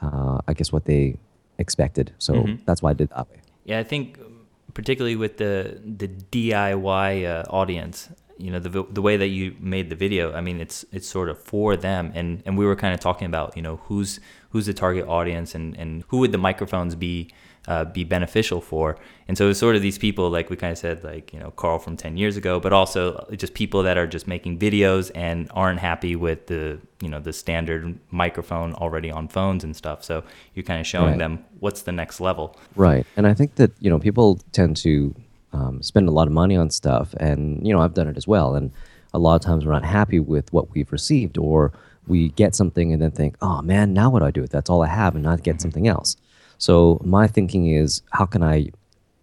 uh, 0.00 0.38
I 0.46 0.52
guess 0.54 0.70
what 0.70 0.84
they 0.84 1.16
expected. 1.58 2.12
So 2.18 2.46
that's 2.66 2.82
why 2.82 2.90
I 2.90 2.92
did 2.92 3.10
that 3.10 3.28
way. 3.28 3.40
Yeah, 3.64 3.78
I 3.80 3.84
think 3.84 4.18
um, 4.18 4.46
particularly 4.74 5.16
with 5.16 5.38
the 5.38 5.80
the 5.84 6.08
DIY 6.08 7.26
uh, 7.26 7.44
audience, 7.50 8.10
you 8.38 8.50
know, 8.50 8.58
the 8.58 8.84
the 8.90 9.02
way 9.02 9.16
that 9.16 9.28
you 9.28 9.56
made 9.60 9.90
the 9.90 9.96
video, 9.96 10.32
I 10.32 10.40
mean, 10.40 10.60
it's 10.60 10.84
it's 10.92 11.08
sort 11.08 11.28
of 11.28 11.38
for 11.38 11.76
them, 11.76 12.12
and 12.14 12.42
and 12.46 12.58
we 12.58 12.66
were 12.66 12.76
kind 12.76 12.94
of 12.94 13.00
talking 13.00 13.26
about, 13.26 13.56
you 13.56 13.62
know, 13.62 13.76
who's 13.84 14.20
who's 14.50 14.66
the 14.66 14.74
target 14.74 15.06
audience, 15.06 15.54
and 15.54 15.76
and 15.76 16.04
who 16.08 16.18
would 16.18 16.32
the 16.32 16.38
microphones 16.38 16.94
be. 16.94 17.30
Uh, 17.66 17.82
be 17.82 18.04
beneficial 18.04 18.60
for, 18.60 18.98
and 19.26 19.38
so 19.38 19.48
it's 19.48 19.58
sort 19.58 19.74
of 19.74 19.80
these 19.80 19.96
people, 19.96 20.28
like 20.28 20.50
we 20.50 20.56
kind 20.56 20.70
of 20.72 20.76
said, 20.76 21.02
like 21.02 21.32
you 21.32 21.38
know 21.40 21.50
Carl 21.52 21.78
from 21.78 21.96
ten 21.96 22.18
years 22.18 22.36
ago, 22.36 22.60
but 22.60 22.74
also 22.74 23.26
just 23.38 23.54
people 23.54 23.82
that 23.84 23.96
are 23.96 24.06
just 24.06 24.26
making 24.28 24.58
videos 24.58 25.10
and 25.14 25.48
aren't 25.54 25.80
happy 25.80 26.14
with 26.14 26.46
the 26.48 26.78
you 27.00 27.08
know 27.08 27.20
the 27.20 27.32
standard 27.32 27.98
microphone 28.10 28.74
already 28.74 29.10
on 29.10 29.28
phones 29.28 29.64
and 29.64 29.74
stuff. 29.74 30.04
So 30.04 30.22
you're 30.54 30.62
kind 30.62 30.78
of 30.78 30.86
showing 30.86 31.12
Right. 31.12 31.18
them 31.20 31.44
what's 31.60 31.82
the 31.82 31.92
next 31.92 32.20
level. 32.20 32.54
Right. 32.76 33.06
And 33.16 33.26
I 33.26 33.32
think 33.32 33.54
that, 33.54 33.70
you 33.80 33.88
know, 33.88 33.98
people 33.98 34.40
tend 34.52 34.76
to 34.78 35.14
um, 35.54 35.82
spend 35.82 36.06
a 36.06 36.12
lot 36.12 36.26
of 36.26 36.34
money 36.34 36.56
on 36.56 36.68
stuff. 36.68 37.14
And, 37.18 37.66
you 37.66 37.72
know, 37.72 37.80
I've 37.80 37.94
done 37.94 38.08
it 38.08 38.16
as 38.18 38.26
well. 38.28 38.54
And 38.54 38.72
a 39.14 39.18
lot 39.18 39.36
of 39.36 39.40
times 39.40 39.64
we're 39.64 39.72
not 39.72 39.84
happy 39.86 40.20
with 40.20 40.52
what 40.52 40.70
we've 40.74 40.92
received, 40.92 41.38
or 41.38 41.72
we 42.06 42.28
get 42.30 42.54
something 42.54 42.92
and 42.92 43.00
then 43.00 43.10
think, 43.10 43.36
oh 43.40 43.62
man, 43.62 43.94
now 43.94 44.10
what 44.10 44.18
do 44.20 44.26
I 44.26 44.30
do? 44.30 44.46
That's 44.46 44.68
all 44.68 44.82
I 44.82 44.88
have, 44.88 45.14
and 45.14 45.24
not 45.24 45.42
get 45.42 45.60
something 45.62 45.88
else. 45.88 46.16
So 46.58 47.00
my 47.04 47.26
thinking 47.26 47.68
is, 47.68 48.02
how 48.10 48.26
can 48.26 48.42
I, 48.42 48.70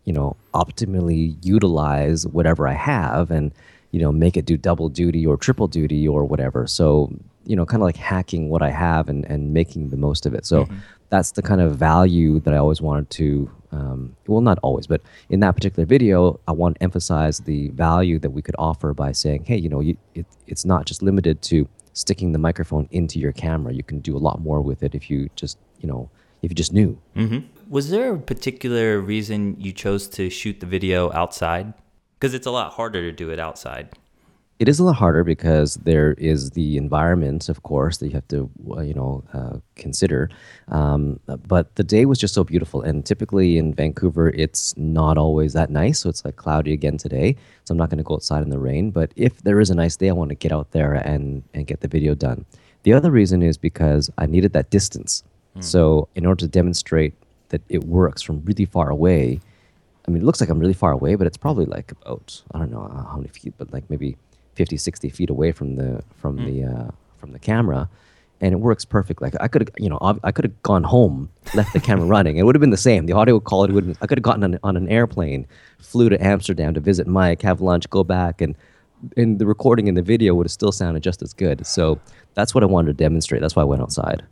you 0.05 0.13
know, 0.13 0.35
optimally 0.53 1.35
utilize 1.43 2.25
whatever 2.27 2.67
I 2.67 2.73
have 2.73 3.31
and, 3.31 3.51
you 3.91 3.99
know, 3.99 4.11
make 4.11 4.37
it 4.37 4.45
do 4.45 4.57
double 4.57 4.89
duty 4.89 5.25
or 5.25 5.37
triple 5.37 5.67
duty 5.67 6.07
or 6.07 6.23
whatever. 6.25 6.67
So, 6.67 7.13
you 7.45 7.55
know, 7.55 7.65
kind 7.65 7.81
of 7.81 7.85
like 7.85 7.97
hacking 7.97 8.49
what 8.49 8.61
I 8.61 8.69
have 8.69 9.09
and, 9.09 9.25
and 9.25 9.53
making 9.53 9.89
the 9.89 9.97
most 9.97 10.25
of 10.25 10.33
it. 10.33 10.45
So 10.45 10.67
that's 11.09 11.31
the 11.31 11.41
kind 11.41 11.59
of 11.59 11.75
value 11.75 12.39
that 12.41 12.53
I 12.53 12.57
always 12.57 12.81
wanted 12.81 13.09
to, 13.11 13.51
um, 13.71 14.15
well, 14.27 14.41
not 14.41 14.59
always, 14.63 14.87
but 14.87 15.01
in 15.29 15.39
that 15.41 15.55
particular 15.55 15.85
video, 15.85 16.39
I 16.47 16.51
want 16.51 16.77
to 16.77 16.83
emphasize 16.83 17.39
the 17.39 17.69
value 17.69 18.17
that 18.19 18.29
we 18.29 18.41
could 18.41 18.55
offer 18.57 18.93
by 18.93 19.11
saying, 19.11 19.45
hey, 19.45 19.57
you 19.57 19.69
know, 19.69 19.81
you, 19.81 19.97
it, 20.15 20.25
it's 20.47 20.65
not 20.65 20.85
just 20.85 21.01
limited 21.01 21.41
to 21.43 21.67
sticking 21.93 22.31
the 22.31 22.39
microphone 22.39 22.87
into 22.91 23.19
your 23.19 23.33
camera. 23.33 23.73
You 23.73 23.83
can 23.83 23.99
do 23.99 24.15
a 24.15 24.19
lot 24.19 24.39
more 24.41 24.61
with 24.61 24.83
it 24.83 24.95
if 24.95 25.09
you 25.09 25.29
just, 25.35 25.57
you 25.79 25.87
know, 25.87 26.09
if 26.41 26.51
you 26.51 26.55
just 26.55 26.73
knew. 26.73 26.97
hmm 27.15 27.39
Was 27.69 27.89
there 27.89 28.13
a 28.13 28.19
particular 28.19 28.99
reason 28.99 29.55
you 29.59 29.71
chose 29.71 30.07
to 30.09 30.29
shoot 30.29 30.59
the 30.59 30.65
video 30.65 31.11
outside? 31.13 31.73
Because 32.19 32.33
it's 32.33 32.47
a 32.47 32.51
lot 32.51 32.73
harder 32.73 33.01
to 33.01 33.11
do 33.11 33.29
it 33.29 33.39
outside. 33.39 33.89
It 34.61 34.69
is 34.69 34.77
a 34.77 34.83
lot 34.83 34.97
harder 34.97 35.23
because 35.23 35.73
there 35.89 36.13
is 36.19 36.51
the 36.51 36.77
environment, 36.77 37.49
of 37.49 37.63
course, 37.63 37.97
that 37.97 38.05
you 38.09 38.13
have 38.13 38.27
to, 38.27 38.47
uh, 38.77 38.81
you 38.81 38.93
know, 38.93 39.23
uh, 39.33 39.57
consider. 39.75 40.29
Um, 40.67 41.19
but 41.47 41.73
the 41.77 41.83
day 41.83 42.05
was 42.05 42.19
just 42.19 42.35
so 42.35 42.43
beautiful, 42.43 42.83
and 42.83 43.03
typically 43.03 43.57
in 43.57 43.73
Vancouver, 43.73 44.29
it's 44.29 44.77
not 44.77 45.17
always 45.17 45.53
that 45.53 45.71
nice. 45.71 46.01
So 46.01 46.09
it's 46.09 46.23
like 46.23 46.35
cloudy 46.35 46.73
again 46.73 46.97
today. 46.97 47.37
So 47.63 47.71
I'm 47.71 47.79
not 47.79 47.89
going 47.89 47.97
to 47.97 48.03
go 48.03 48.13
outside 48.13 48.43
in 48.43 48.51
the 48.51 48.59
rain. 48.59 48.91
But 48.91 49.13
if 49.15 49.41
there 49.41 49.59
is 49.59 49.71
a 49.71 49.75
nice 49.75 49.97
day, 49.97 50.09
I 50.09 50.13
want 50.13 50.29
to 50.29 50.35
get 50.35 50.51
out 50.51 50.69
there 50.71 50.93
and 50.93 51.41
and 51.55 51.65
get 51.65 51.79
the 51.81 51.87
video 51.87 52.13
done. 52.13 52.45
The 52.83 52.93
other 52.93 53.09
reason 53.09 53.41
is 53.41 53.57
because 53.57 54.11
I 54.19 54.27
needed 54.27 54.53
that 54.53 54.69
distance. 54.69 55.23
Hmm. 55.53 55.61
So 55.61 56.07
in 56.15 56.25
order 56.25 56.39
to 56.39 56.47
demonstrate 56.47 57.13
that 57.49 57.61
it 57.69 57.83
works 57.83 58.21
from 58.21 58.41
really 58.45 58.65
far 58.65 58.89
away, 58.89 59.39
I 60.07 60.11
mean, 60.11 60.21
it 60.21 60.25
looks 60.25 60.41
like 60.41 60.49
I'm 60.49 60.59
really 60.59 60.73
far 60.73 60.91
away, 60.91 61.15
but 61.15 61.27
it's 61.27 61.37
probably 61.37 61.65
like 61.65 61.91
about 61.91 62.41
I 62.53 62.59
don't 62.59 62.71
know 62.71 62.83
uh, 62.83 63.03
how 63.03 63.17
many 63.17 63.29
feet, 63.29 63.53
but 63.57 63.71
like 63.71 63.89
maybe 63.89 64.17
50, 64.55 64.77
60 64.77 65.09
feet 65.09 65.29
away 65.29 65.51
from 65.51 65.75
the 65.75 66.03
from 66.15 66.37
hmm. 66.37 66.45
the 66.45 66.63
uh, 66.63 66.91
from 67.17 67.33
the 67.33 67.39
camera, 67.39 67.89
and 68.41 68.53
it 68.53 68.57
works 68.57 68.83
perfect. 68.83 69.21
Like 69.21 69.35
I 69.39 69.47
could 69.47 69.61
have, 69.61 69.69
you 69.77 69.89
know, 69.89 69.99
I 70.23 70.31
could 70.31 70.45
have 70.45 70.63
gone 70.63 70.83
home, 70.83 71.29
left 71.53 71.73
the 71.73 71.79
camera 71.79 72.05
running. 72.15 72.37
It 72.37 72.43
would 72.43 72.55
have 72.55 72.61
been 72.61 72.71
the 72.71 72.77
same. 72.77 73.05
The 73.05 73.13
audio 73.13 73.39
quality 73.39 73.73
would. 73.73 73.85
have 73.85 73.97
I 74.01 74.07
could 74.07 74.17
have 74.17 74.23
gotten 74.23 74.43
on, 74.43 74.59
on 74.63 74.77
an 74.77 74.89
airplane, 74.89 75.45
flew 75.79 76.09
to 76.09 76.21
Amsterdam 76.23 76.73
to 76.73 76.79
visit 76.79 77.07
Mike, 77.07 77.41
have 77.43 77.61
lunch, 77.61 77.89
go 77.89 78.03
back, 78.03 78.41
and 78.41 78.55
and 79.17 79.39
the 79.39 79.45
recording 79.45 79.87
and 79.87 79.97
the 79.97 80.01
video 80.01 80.33
would 80.35 80.45
have 80.45 80.51
still 80.51 80.71
sounded 80.71 81.03
just 81.03 81.21
as 81.21 81.33
good. 81.33 81.65
So 81.65 81.99
that's 82.33 82.53
what 82.53 82.63
I 82.63 82.67
wanted 82.67 82.97
to 82.97 83.03
demonstrate. 83.03 83.41
That's 83.41 83.55
why 83.55 83.63
I 83.63 83.65
went 83.65 83.81
outside. 83.81 84.23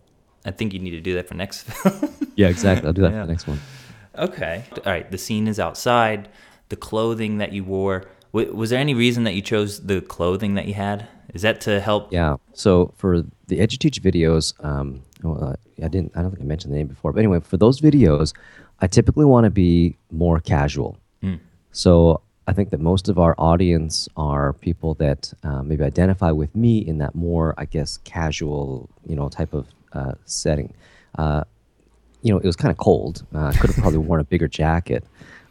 I 0.46 0.52
think 0.52 0.74
you 0.74 0.80
need 0.80 0.92
to 0.92 1.02
do 1.02 1.14
that 1.16 1.28
for 1.28 1.36
next. 1.36 1.68
Yeah, 2.36 2.48
exactly. 2.48 2.88
I'll 2.88 2.94
do 2.94 3.02
that 3.02 3.12
Yeah. 3.12 3.22
for 3.24 3.26
the 3.28 3.32
next 3.34 3.48
one. 3.48 3.60
Okay. 4.18 4.64
All 4.78 4.84
right. 4.94 5.12
The 5.12 5.18
scene 5.18 5.46
is 5.50 5.60
outside. 5.60 6.30
The 6.70 6.78
clothing 6.78 7.40
that 7.40 7.52
you 7.52 7.66
wore. 7.66 8.06
W- 8.32 8.56
was 8.56 8.70
there 8.70 8.80
any 8.80 8.94
reason 8.94 9.26
that 9.26 9.34
you 9.34 9.42
chose 9.42 9.82
the 9.86 10.00
clothing 10.00 10.54
that 10.54 10.66
you 10.66 10.74
had? 10.74 11.06
Is 11.34 11.42
that 11.42 11.60
to 11.62 11.82
help? 11.82 12.14
Yeah. 12.14 12.38
So 12.54 12.94
for 12.96 13.24
the 13.48 13.60
EduTeach 13.60 14.00
videos, 14.00 14.54
um, 14.64 15.02
well, 15.22 15.44
uh, 15.44 15.56
I 15.84 15.90
didn't. 15.90 16.14
I 16.16 16.22
don't 16.22 16.32
think 16.32 16.42
I 16.44 16.46
mentioned 16.46 16.74
the 16.74 16.78
name 16.78 16.88
before, 16.88 17.12
but 17.12 17.20
anyway, 17.20 17.42
for 17.42 17.58
those 17.58 17.82
videos, 17.82 18.34
I 18.80 18.88
typically 18.88 19.26
want 19.26 19.44
to 19.44 19.50
be 19.50 19.98
more 20.12 20.40
casual. 20.40 20.98
So 21.72 22.22
I 22.48 22.54
think 22.54 22.70
that 22.72 22.80
most 22.80 23.10
of 23.10 23.20
our 23.20 23.36
audience 23.38 24.08
are 24.18 24.54
people 24.54 24.94
that 24.96 25.34
uh, 25.44 25.62
maybe 25.62 25.84
identify 25.84 26.32
with 26.32 26.56
me 26.56 26.80
in 26.80 26.98
that 26.98 27.14
more, 27.16 27.54
I 27.58 27.66
guess, 27.66 27.98
casual, 28.06 28.90
you 29.06 29.16
know, 29.16 29.30
type 29.30 29.54
of 29.54 29.68
uh, 29.94 30.14
setting. 30.26 30.74
Uh, 31.18 31.44
you 32.22 32.32
know, 32.32 32.40
it 32.40 32.46
was 32.46 32.56
kind 32.56 32.72
of 32.72 32.78
cold. 32.78 33.26
Uh, 33.34 33.46
I 33.48 33.54
could 33.54 33.70
have 33.70 33.78
probably 33.78 34.00
worn 34.00 34.20
a 34.20 34.24
bigger 34.26 34.48
jacket, 34.48 35.04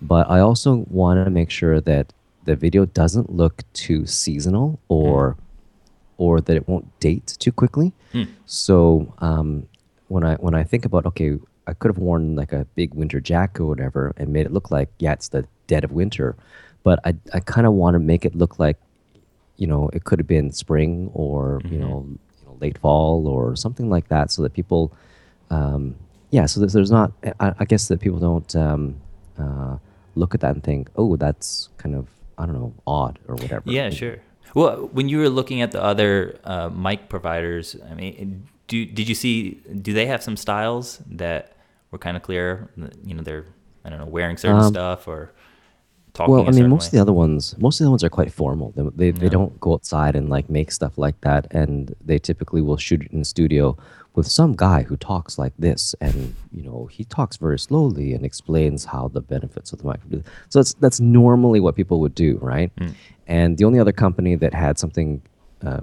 but 0.02 0.28
I 0.30 0.40
also 0.40 0.84
wanted 0.90 1.24
to 1.24 1.30
make 1.30 1.50
sure 1.50 1.80
that 1.80 2.12
the 2.44 2.56
video 2.56 2.84
doesn't 2.86 3.30
look 3.30 3.62
too 3.72 4.06
seasonal 4.06 4.78
or 4.88 5.36
or 6.18 6.40
that 6.40 6.56
it 6.56 6.68
won't 6.68 6.98
date 7.00 7.36
too 7.38 7.52
quickly. 7.52 7.92
So 8.46 9.12
um, 9.18 9.66
when 10.08 10.24
I 10.24 10.34
when 10.36 10.54
I 10.54 10.64
think 10.64 10.84
about 10.84 11.06
okay, 11.06 11.38
I 11.66 11.74
could 11.74 11.88
have 11.88 11.98
worn 11.98 12.36
like 12.36 12.52
a 12.52 12.64
big 12.74 12.94
winter 12.94 13.20
jacket 13.20 13.62
or 13.62 13.66
whatever 13.66 14.12
and 14.16 14.32
made 14.32 14.46
it 14.46 14.52
look 14.52 14.70
like 14.70 14.88
yeah, 14.98 15.12
it's 15.12 15.28
the 15.28 15.46
dead 15.66 15.84
of 15.84 15.92
winter, 15.92 16.36
but 16.82 16.98
I 17.04 17.14
I 17.32 17.40
kind 17.40 17.66
of 17.66 17.72
want 17.74 17.94
to 17.94 17.98
make 17.98 18.24
it 18.24 18.34
look 18.34 18.58
like 18.58 18.76
you 19.56 19.66
know 19.66 19.90
it 19.92 20.04
could 20.04 20.18
have 20.18 20.26
been 20.28 20.52
spring 20.52 21.10
or 21.14 21.60
know, 21.64 21.70
you 21.70 21.78
know 21.78 22.06
late 22.60 22.78
fall 22.78 23.26
or 23.26 23.56
something 23.56 23.90
like 23.90 24.08
that, 24.08 24.30
so 24.30 24.42
that 24.42 24.52
people 24.52 24.92
um, 25.50 25.94
yeah, 26.30 26.46
so 26.46 26.60
there's, 26.60 26.72
there's 26.72 26.90
not 26.90 27.12
I, 27.40 27.54
I 27.58 27.64
guess 27.64 27.88
that 27.88 28.00
people 28.00 28.18
don't 28.18 28.54
um, 28.56 28.96
uh, 29.38 29.78
look 30.14 30.34
at 30.34 30.40
that 30.40 30.54
and 30.54 30.62
think 30.62 30.90
oh 30.96 31.16
that's 31.16 31.68
kind 31.78 31.94
of 31.94 32.08
I 32.36 32.46
don't 32.46 32.54
know 32.54 32.72
odd 32.86 33.18
or 33.28 33.34
whatever. 33.36 33.70
Yeah, 33.70 33.90
sure. 33.90 34.18
Well, 34.54 34.88
when 34.92 35.08
you 35.08 35.18
were 35.18 35.28
looking 35.28 35.60
at 35.60 35.72
the 35.72 35.82
other 35.82 36.38
uh, 36.44 36.70
mic 36.70 37.08
providers, 37.08 37.76
I 37.90 37.94
mean, 37.94 38.48
do 38.66 38.86
did 38.86 39.08
you 39.08 39.14
see? 39.14 39.60
Do 39.82 39.92
they 39.92 40.06
have 40.06 40.22
some 40.22 40.36
styles 40.36 41.00
that 41.10 41.56
were 41.90 41.98
kind 41.98 42.16
of 42.16 42.22
clear? 42.22 42.70
You 43.04 43.14
know, 43.14 43.22
they're 43.22 43.46
I 43.84 43.90
don't 43.90 43.98
know 43.98 44.06
wearing 44.06 44.36
certain 44.36 44.60
Um, 44.60 44.72
stuff 44.72 45.08
or 45.08 45.32
talking. 46.18 46.34
Well, 46.34 46.48
I 46.48 46.50
mean, 46.50 46.68
most 46.68 46.86
of 46.86 46.92
the 46.92 47.00
other 47.00 47.12
ones, 47.12 47.56
most 47.58 47.80
of 47.80 47.84
the 47.84 47.90
ones 47.90 48.04
are 48.04 48.10
quite 48.10 48.32
formal. 48.32 48.72
They, 48.76 48.82
they, 48.96 49.10
they 49.10 49.28
don't 49.28 49.58
go 49.60 49.74
outside 49.74 50.16
and 50.16 50.28
like 50.28 50.50
make 50.50 50.70
stuff 50.72 50.98
like 50.98 51.20
that, 51.22 51.46
and 51.50 51.94
they 52.04 52.18
typically 52.18 52.60
will 52.60 52.76
shoot 52.76 53.02
it 53.02 53.12
in 53.12 53.20
the 53.20 53.24
studio 53.24 53.76
with 54.14 54.26
some 54.26 54.54
guy 54.56 54.82
who 54.82 54.96
talks 54.96 55.38
like 55.38 55.52
this, 55.58 55.94
and 56.00 56.34
you 56.52 56.62
know, 56.62 56.86
he 56.90 57.04
talks 57.04 57.36
very 57.36 57.58
slowly 57.58 58.12
and 58.14 58.24
explains 58.24 58.84
how 58.84 59.08
the 59.08 59.20
benefits 59.20 59.72
of 59.72 59.78
the 59.78 59.86
microphone. 59.86 60.24
So 60.48 60.58
that's 60.58 60.74
that's 60.74 61.00
normally 61.00 61.60
what 61.60 61.76
people 61.76 62.00
would 62.00 62.14
do, 62.14 62.38
right? 62.42 62.72
And 63.26 63.58
the 63.58 63.64
only 63.64 63.78
other 63.78 63.92
company 63.92 64.34
that 64.36 64.54
had 64.54 64.78
something, 64.78 65.22
uh, 65.64 65.80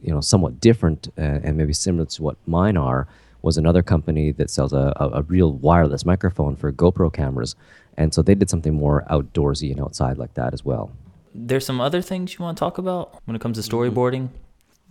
you 0.00 0.12
know, 0.12 0.20
somewhat 0.20 0.60
different 0.60 1.08
uh, 1.18 1.40
and 1.44 1.56
maybe 1.56 1.72
similar 1.72 2.06
to 2.06 2.22
what 2.22 2.36
mine 2.46 2.76
are 2.76 3.06
was 3.42 3.58
another 3.58 3.82
company 3.82 4.32
that 4.32 4.48
sells 4.48 4.72
a, 4.72 4.92
a, 4.96 5.08
a 5.20 5.22
real 5.22 5.52
wireless 5.52 6.06
microphone 6.06 6.56
for 6.56 6.72
GoPro 6.72 7.12
cameras. 7.12 7.54
And 7.96 8.12
so 8.12 8.22
they 8.22 8.34
did 8.34 8.50
something 8.50 8.74
more 8.74 9.04
outdoorsy 9.10 9.70
and 9.70 9.80
outside 9.80 10.18
like 10.18 10.34
that 10.34 10.52
as 10.52 10.64
well. 10.64 10.90
There's 11.34 11.66
some 11.66 11.80
other 11.80 12.00
things 12.00 12.34
you 12.34 12.44
want 12.44 12.56
to 12.56 12.60
talk 12.60 12.78
about 12.78 13.20
when 13.24 13.34
it 13.34 13.40
comes 13.40 13.62
to 13.62 13.68
storyboarding. 13.68 14.28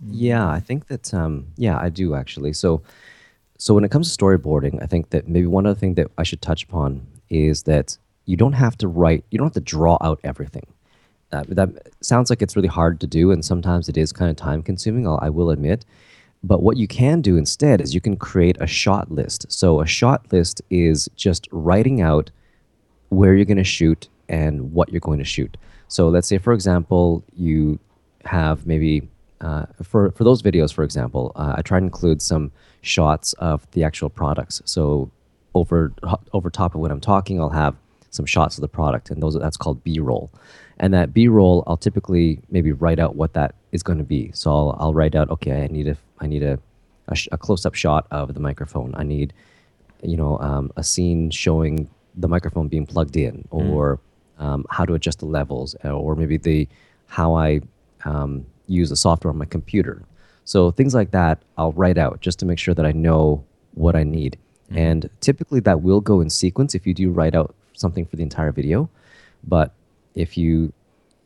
Yeah, 0.06 0.48
I 0.48 0.60
think 0.60 0.88
that 0.88 1.14
um, 1.14 1.46
yeah, 1.56 1.78
I 1.78 1.88
do 1.88 2.14
actually. 2.14 2.52
So 2.52 2.82
so 3.58 3.74
when 3.74 3.84
it 3.84 3.90
comes 3.90 4.14
to 4.14 4.24
storyboarding, 4.24 4.82
I 4.82 4.86
think 4.86 5.10
that 5.10 5.28
maybe 5.28 5.46
one 5.46 5.66
other 5.66 5.78
thing 5.78 5.94
that 5.94 6.10
I 6.18 6.22
should 6.22 6.42
touch 6.42 6.64
upon 6.64 7.06
is 7.30 7.62
that 7.62 7.96
you 8.26 8.36
don't 8.36 8.52
have 8.52 8.76
to 8.78 8.88
write, 8.88 9.24
you 9.30 9.38
don't 9.38 9.46
have 9.46 9.54
to 9.54 9.60
draw 9.60 9.96
out 10.00 10.20
everything. 10.24 10.66
Uh, 11.32 11.44
that 11.48 11.68
sounds 12.00 12.30
like 12.30 12.42
it's 12.42 12.56
really 12.56 12.68
hard 12.68 13.00
to 13.00 13.06
do, 13.06 13.30
and 13.30 13.44
sometimes 13.44 13.88
it 13.88 13.96
is 13.96 14.12
kind 14.12 14.30
of 14.30 14.36
time 14.36 14.62
consuming, 14.62 15.06
I'll, 15.06 15.18
I 15.22 15.30
will 15.30 15.50
admit. 15.50 15.84
But 16.42 16.62
what 16.62 16.76
you 16.76 16.86
can 16.86 17.22
do 17.22 17.36
instead 17.36 17.80
is 17.80 17.94
you 17.94 18.00
can 18.00 18.16
create 18.16 18.56
a 18.60 18.66
shot 18.66 19.10
list. 19.10 19.50
So 19.50 19.80
a 19.80 19.86
shot 19.86 20.30
list 20.30 20.60
is 20.68 21.08
just 21.16 21.48
writing 21.50 22.02
out 22.02 22.30
where 23.14 23.34
you're 23.34 23.44
going 23.44 23.56
to 23.56 23.64
shoot 23.64 24.08
and 24.28 24.72
what 24.72 24.90
you're 24.90 25.00
going 25.00 25.18
to 25.18 25.24
shoot. 25.24 25.56
So 25.88 26.08
let's 26.08 26.28
say, 26.28 26.38
for 26.38 26.52
example, 26.52 27.22
you 27.36 27.78
have 28.24 28.66
maybe 28.66 29.08
uh, 29.40 29.66
for 29.82 30.10
for 30.12 30.24
those 30.24 30.42
videos, 30.42 30.72
for 30.72 30.84
example, 30.84 31.32
uh, 31.36 31.54
I 31.56 31.62
try 31.62 31.78
to 31.78 31.84
include 31.84 32.22
some 32.22 32.50
shots 32.80 33.32
of 33.34 33.70
the 33.72 33.84
actual 33.84 34.08
products. 34.08 34.62
So 34.64 35.10
over 35.54 35.92
over 36.32 36.50
top 36.50 36.74
of 36.74 36.80
what 36.80 36.90
I'm 36.90 37.00
talking, 37.00 37.40
I'll 37.40 37.50
have 37.50 37.76
some 38.10 38.26
shots 38.26 38.56
of 38.56 38.62
the 38.62 38.68
product, 38.68 39.10
and 39.10 39.22
those 39.22 39.38
that's 39.38 39.56
called 39.56 39.82
B-roll. 39.84 40.30
And 40.78 40.94
that 40.94 41.12
B-roll, 41.12 41.62
I'll 41.66 41.76
typically 41.76 42.40
maybe 42.50 42.72
write 42.72 42.98
out 42.98 43.16
what 43.16 43.34
that 43.34 43.54
is 43.72 43.82
going 43.82 43.98
to 43.98 44.04
be. 44.04 44.30
So 44.32 44.50
I'll, 44.50 44.76
I'll 44.80 44.94
write 44.94 45.14
out, 45.14 45.30
okay, 45.30 45.64
I 45.64 45.66
need 45.66 45.88
a 45.88 45.96
I 46.20 46.26
need 46.26 46.42
a 46.42 46.58
a, 47.08 47.14
sh- 47.14 47.28
a 47.32 47.38
close-up 47.38 47.74
shot 47.74 48.06
of 48.10 48.32
the 48.32 48.40
microphone. 48.40 48.94
I 48.96 49.02
need 49.02 49.34
you 50.04 50.16
know, 50.16 50.38
um, 50.38 50.70
a 50.76 50.84
scene 50.84 51.30
showing 51.30 51.88
the 52.16 52.28
microphone 52.28 52.68
being 52.68 52.86
plugged 52.86 53.16
in, 53.16 53.46
or 53.50 54.00
um, 54.38 54.64
how 54.70 54.84
to 54.84 54.94
adjust 54.94 55.18
the 55.20 55.26
levels, 55.26 55.74
uh, 55.84 55.90
or 55.90 56.14
maybe 56.14 56.36
the 56.36 56.68
how 57.06 57.34
I 57.34 57.60
um, 58.04 58.46
use 58.66 58.90
the 58.90 58.96
software 58.96 59.30
on 59.30 59.38
my 59.38 59.44
computer. 59.44 60.02
So 60.44 60.70
things 60.70 60.94
like 60.94 61.10
that, 61.12 61.42
I'll 61.56 61.72
write 61.72 61.98
out 61.98 62.20
just 62.20 62.38
to 62.40 62.46
make 62.46 62.58
sure 62.58 62.74
that 62.74 62.84
I 62.84 62.92
know 62.92 63.44
what 63.74 63.96
I 63.96 64.04
need. 64.04 64.38
And 64.70 65.08
typically, 65.20 65.60
that 65.60 65.82
will 65.82 66.00
go 66.00 66.20
in 66.20 66.30
sequence 66.30 66.74
if 66.74 66.86
you 66.86 66.94
do 66.94 67.10
write 67.10 67.34
out 67.34 67.54
something 67.74 68.06
for 68.06 68.16
the 68.16 68.22
entire 68.22 68.52
video. 68.52 68.88
But 69.46 69.72
if 70.14 70.36
you 70.36 70.72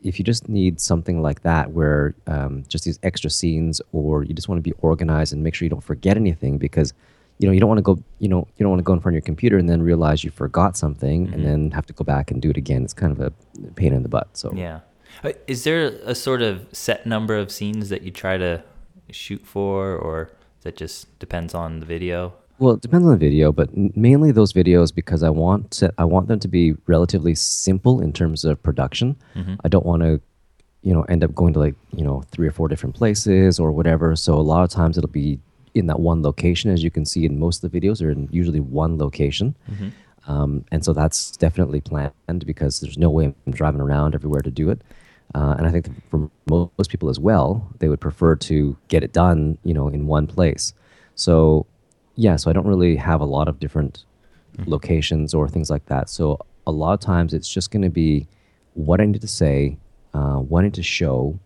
if 0.01 0.17
you 0.17 0.23
just 0.23 0.47
need 0.47 0.79
something 0.79 1.21
like 1.21 1.41
that 1.43 1.71
where 1.71 2.15
um, 2.25 2.63
just 2.69 2.85
these 2.85 2.99
extra 3.03 3.29
scenes 3.29 3.81
or 3.91 4.23
you 4.23 4.33
just 4.33 4.47
want 4.47 4.57
to 4.57 4.61
be 4.61 4.73
organized 4.79 5.33
and 5.33 5.43
make 5.43 5.53
sure 5.53 5.65
you 5.65 5.69
don't 5.69 5.83
forget 5.83 6.15
anything 6.15 6.57
because 6.57 6.93
you 7.39 7.47
know 7.47 7.53
you 7.53 7.59
don't 7.59 7.69
want 7.69 7.79
to 7.79 7.81
go 7.81 8.01
you 8.19 8.27
know 8.29 8.47
you 8.57 8.63
don't 8.63 8.69
want 8.69 8.79
to 8.79 8.83
go 8.83 8.93
in 8.93 8.99
front 8.99 9.13
of 9.13 9.15
your 9.15 9.21
computer 9.33 9.57
and 9.57 9.67
then 9.69 9.81
realize 9.81 10.23
you 10.23 10.29
forgot 10.29 10.77
something 10.77 11.33
and 11.33 11.45
then 11.45 11.71
have 11.71 11.85
to 11.85 11.93
go 11.93 12.03
back 12.03 12.29
and 12.31 12.41
do 12.41 12.49
it 12.49 12.57
again 12.57 12.83
it's 12.83 12.93
kind 12.93 13.11
of 13.11 13.19
a 13.19 13.31
pain 13.75 13.93
in 13.93 14.03
the 14.03 14.09
butt 14.09 14.27
so 14.33 14.51
Yeah. 14.53 14.79
Uh, 15.23 15.31
Is 15.47 15.63
there 15.63 15.85
a 16.05 16.13
sort 16.13 16.41
of 16.41 16.67
set 16.71 17.05
number 17.05 17.35
of 17.35 17.51
scenes 17.51 17.89
that 17.89 18.03
you 18.03 18.11
try 18.11 18.37
to 18.37 18.63
shoot 19.11 19.43
for, 19.45 19.95
or 19.95 20.29
that 20.61 20.75
just 20.77 21.17
depends 21.19 21.53
on 21.55 21.79
the 21.79 21.85
video? 21.85 22.33
Well, 22.59 22.75
it 22.75 22.81
depends 22.81 23.05
on 23.05 23.11
the 23.11 23.17
video, 23.17 23.51
but 23.51 23.69
mainly 23.97 24.31
those 24.31 24.53
videos 24.53 24.93
because 24.93 25.23
I 25.23 25.31
want 25.31 25.71
to, 25.79 25.91
I 25.97 26.05
want 26.05 26.27
them 26.27 26.39
to 26.39 26.47
be 26.47 26.75
relatively 26.85 27.33
simple 27.35 27.99
in 28.01 28.13
terms 28.13 28.45
of 28.45 28.61
production. 28.61 29.15
I 29.65 29.67
don't 29.67 29.85
want 29.85 30.03
to, 30.03 30.21
you 30.83 30.93
know, 30.93 31.03
end 31.03 31.23
up 31.23 31.33
going 31.33 31.53
to 31.53 31.59
like 31.59 31.75
you 31.91 32.03
know 32.03 32.21
three 32.31 32.47
or 32.47 32.51
four 32.51 32.67
different 32.67 32.95
places 32.95 33.59
or 33.59 33.71
whatever. 33.71 34.15
So 34.15 34.35
a 34.35 34.45
lot 34.53 34.63
of 34.63 34.69
times 34.69 34.97
it'll 34.97 35.09
be 35.09 35.39
in 35.73 35.87
that 35.87 35.99
one 35.99 36.21
location, 36.21 36.71
as 36.71 36.83
you 36.83 36.91
can 36.91 37.05
see 37.05 37.25
in 37.25 37.39
most 37.39 37.63
of 37.63 37.71
the 37.71 37.79
videos, 37.79 37.99
they're 37.99 38.09
in 38.11 38.27
usually 38.31 38.59
one 38.59 38.97
location. 38.97 39.55
Um, 40.27 40.65
and 40.71 40.83
so 40.85 40.93
that's 40.93 41.35
definitely 41.37 41.81
planned 41.81 42.45
because 42.45 42.79
there's 42.81 42.97
no 42.97 43.09
way 43.09 43.25
I'm 43.25 43.53
driving 43.53 43.81
around 43.81 44.15
everywhere 44.15 44.41
to 44.41 44.51
do 44.51 44.69
it. 44.69 44.81
Uh, 45.33 45.55
and 45.57 45.67
I 45.67 45.71
think 45.71 45.87
for 46.09 46.29
most 46.47 46.89
people 46.89 47.09
as 47.09 47.19
well, 47.19 47.67
they 47.79 47.87
would 47.87 48.01
prefer 48.01 48.35
to 48.35 48.77
get 48.87 49.03
it 49.03 49.13
done, 49.13 49.57
you 49.63 49.73
know, 49.73 49.87
in 49.87 50.07
one 50.07 50.27
place. 50.27 50.73
So, 51.15 51.65
yeah, 52.15 52.35
so 52.35 52.49
I 52.49 52.53
don't 52.53 52.67
really 52.67 52.95
have 52.95 53.21
a 53.21 53.25
lot 53.25 53.47
of 53.47 53.59
different 53.59 54.05
locations 54.65 55.33
or 55.33 55.47
things 55.47 55.69
like 55.69 55.85
that. 55.85 56.09
So 56.09 56.39
a 56.67 56.71
lot 56.71 56.93
of 56.93 56.99
times 56.99 57.33
it's 57.33 57.49
just 57.49 57.71
going 57.71 57.81
to 57.83 57.89
be 57.89 58.27
what 58.73 59.01
I 59.01 59.05
need 59.05 59.21
to 59.21 59.27
say, 59.27 59.77
uh, 60.13 60.37
what 60.37 60.61
I 60.61 60.63
need 60.65 60.73
to 60.75 60.83
show, 60.83 61.39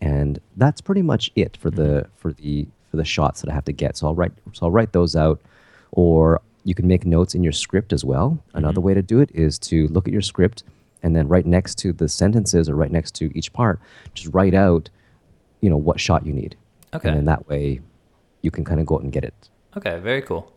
and 0.00 0.38
that's 0.56 0.80
pretty 0.80 1.02
much 1.02 1.30
it 1.36 1.56
for 1.56 1.70
the 1.70 2.06
for 2.16 2.32
the 2.32 2.66
for 2.90 2.96
the 2.96 3.04
shots 3.04 3.40
that 3.40 3.50
I 3.50 3.54
have 3.54 3.64
to 3.66 3.72
get. 3.72 3.96
So 3.96 4.06
I'll 4.06 4.14
write 4.14 4.32
so 4.52 4.66
I'll 4.66 4.72
write 4.72 4.92
those 4.92 5.16
out, 5.16 5.40
or 5.92 6.40
you 6.64 6.74
can 6.74 6.86
make 6.86 7.06
notes 7.06 7.34
in 7.34 7.42
your 7.42 7.52
script 7.52 7.92
as 7.92 8.04
well. 8.04 8.42
Another 8.54 8.80
way 8.80 8.94
to 8.94 9.02
do 9.02 9.20
it 9.20 9.30
is 9.32 9.58
to 9.60 9.86
look 9.88 10.08
at 10.08 10.12
your 10.12 10.22
script 10.22 10.64
and 11.02 11.14
then 11.14 11.28
right 11.28 11.46
next 11.46 11.76
to 11.78 11.92
the 11.92 12.08
sentences 12.08 12.68
or 12.68 12.74
right 12.74 12.90
next 12.90 13.14
to 13.16 13.30
each 13.38 13.52
part, 13.52 13.80
just 14.14 14.34
write 14.34 14.54
out, 14.54 14.90
you 15.60 15.70
know, 15.70 15.76
what 15.76 16.00
shot 16.00 16.26
you 16.26 16.32
need. 16.32 16.56
Okay. 16.94 17.08
And 17.08 17.18
then 17.18 17.24
that 17.26 17.48
way, 17.48 17.80
you 18.42 18.50
can 18.50 18.64
kind 18.64 18.80
of 18.80 18.86
go 18.86 18.96
out 18.96 19.02
and 19.02 19.12
get 19.12 19.24
it. 19.24 19.34
Okay, 19.76 19.98
very 19.98 20.22
cool. 20.22 20.50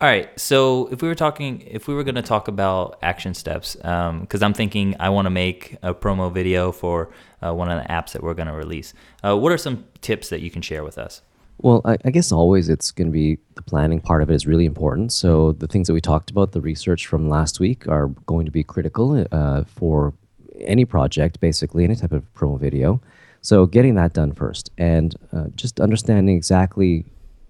All 0.00 0.08
right, 0.08 0.38
so 0.38 0.86
if 0.92 1.00
we 1.00 1.08
were 1.08 1.14
talking, 1.14 1.62
if 1.62 1.88
we 1.88 1.94
were 1.94 2.04
going 2.04 2.16
to 2.16 2.22
talk 2.22 2.46
about 2.46 2.98
action 3.02 3.32
steps, 3.32 3.74
because 3.74 4.42
I'm 4.42 4.52
thinking 4.52 4.94
I 5.00 5.08
want 5.08 5.26
to 5.26 5.30
make 5.30 5.78
a 5.82 5.94
promo 5.94 6.30
video 6.32 6.72
for 6.72 7.08
uh, 7.42 7.54
one 7.54 7.70
of 7.70 7.82
the 7.82 7.88
apps 7.88 8.12
that 8.12 8.22
we're 8.22 8.34
going 8.34 8.48
to 8.48 8.54
release. 8.54 8.92
Uh, 9.24 9.36
what 9.36 9.50
are 9.50 9.58
some 9.58 9.86
tips 10.02 10.28
that 10.28 10.40
you 10.40 10.50
can 10.50 10.60
share 10.60 10.84
with 10.84 10.98
us? 10.98 11.22
Well, 11.58 11.80
I, 11.84 11.96
I 12.04 12.10
guess 12.10 12.32
always 12.32 12.68
it's 12.68 12.90
going 12.90 13.08
to 13.08 13.12
be 13.12 13.38
the 13.54 13.62
planning 13.62 14.00
part 14.00 14.22
of 14.22 14.30
it 14.30 14.34
is 14.34 14.46
really 14.46 14.66
important. 14.66 15.12
So 15.12 15.52
the 15.52 15.66
things 15.66 15.86
that 15.86 15.94
we 15.94 16.00
talked 16.00 16.30
about, 16.30 16.52
the 16.52 16.60
research 16.60 17.06
from 17.06 17.28
last 17.28 17.60
week, 17.60 17.88
are 17.88 18.08
going 18.26 18.44
to 18.44 18.52
be 18.52 18.62
critical 18.62 19.26
uh, 19.32 19.64
for 19.64 20.12
any 20.60 20.84
project, 20.84 21.40
basically 21.40 21.84
any 21.84 21.96
type 21.96 22.12
of 22.12 22.22
promo 22.34 22.58
video. 22.58 23.00
So 23.40 23.66
getting 23.66 23.94
that 23.94 24.12
done 24.12 24.32
first, 24.32 24.70
and 24.76 25.14
uh, 25.32 25.44
just 25.54 25.80
understanding 25.80 26.36
exactly 26.36 27.04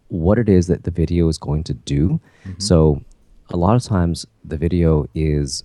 what 0.08 0.38
it 0.38 0.48
is 0.48 0.66
that 0.68 0.84
the 0.84 0.90
video 0.90 1.28
is 1.28 1.38
going 1.38 1.64
to 1.64 1.74
do. 1.74 2.20
So 2.58 3.02
a 3.50 3.56
lot 3.56 3.76
of 3.76 3.82
times 3.82 4.26
the 4.44 4.56
video 4.56 5.08
is 5.14 5.64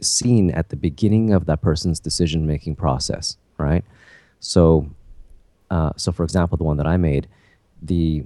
seen 0.00 0.50
at 0.50 0.68
the 0.68 0.76
beginning 0.76 1.32
of 1.32 1.46
that 1.46 1.62
person's 1.62 2.00
decision 2.00 2.46
making 2.46 2.76
process, 2.76 3.36
right? 3.56 3.84
So, 4.40 4.90
uh, 5.70 5.92
so 5.96 6.12
for 6.12 6.22
example, 6.22 6.58
the 6.58 6.64
one 6.64 6.76
that 6.76 6.86
I 6.86 6.96
made, 6.96 7.28
the 7.86 8.24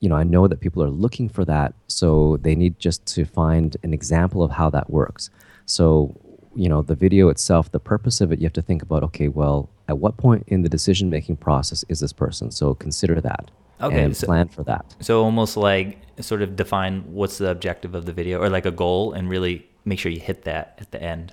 you 0.00 0.08
know 0.08 0.16
I 0.16 0.24
know 0.24 0.46
that 0.48 0.60
people 0.60 0.82
are 0.82 0.90
looking 0.90 1.28
for 1.28 1.44
that, 1.46 1.74
so 1.88 2.38
they 2.42 2.54
need 2.54 2.78
just 2.78 3.06
to 3.14 3.24
find 3.24 3.76
an 3.82 3.92
example 3.94 4.42
of 4.42 4.50
how 4.50 4.68
that 4.70 4.90
works. 4.90 5.30
So, 5.66 6.14
you 6.54 6.68
know, 6.68 6.82
the 6.82 6.94
video 6.94 7.28
itself, 7.28 7.70
the 7.70 7.80
purpose 7.80 8.20
of 8.20 8.30
it, 8.32 8.38
you 8.40 8.44
have 8.44 8.52
to 8.54 8.62
think 8.62 8.82
about. 8.82 9.02
Okay, 9.04 9.28
well, 9.28 9.70
at 9.88 9.98
what 9.98 10.16
point 10.16 10.44
in 10.48 10.62
the 10.62 10.68
decision 10.68 11.08
making 11.10 11.36
process 11.36 11.84
is 11.88 12.00
this 12.00 12.12
person? 12.12 12.50
So 12.50 12.74
consider 12.74 13.20
that 13.20 13.50
Okay, 13.80 14.02
and 14.02 14.16
so- 14.16 14.26
plan 14.26 14.48
for 14.48 14.62
that. 14.64 14.94
So 15.00 15.22
almost 15.22 15.56
like 15.56 15.98
sort 16.20 16.42
of 16.42 16.54
define 16.54 17.02
what's 17.12 17.38
the 17.38 17.50
objective 17.50 17.94
of 17.94 18.04
the 18.06 18.12
video 18.12 18.40
or 18.40 18.48
like 18.48 18.66
a 18.66 18.70
goal 18.70 19.12
and 19.14 19.28
really 19.28 19.66
make 19.84 19.98
sure 19.98 20.12
you 20.12 20.20
hit 20.20 20.44
that 20.44 20.78
at 20.80 20.90
the 20.92 21.02
end. 21.02 21.32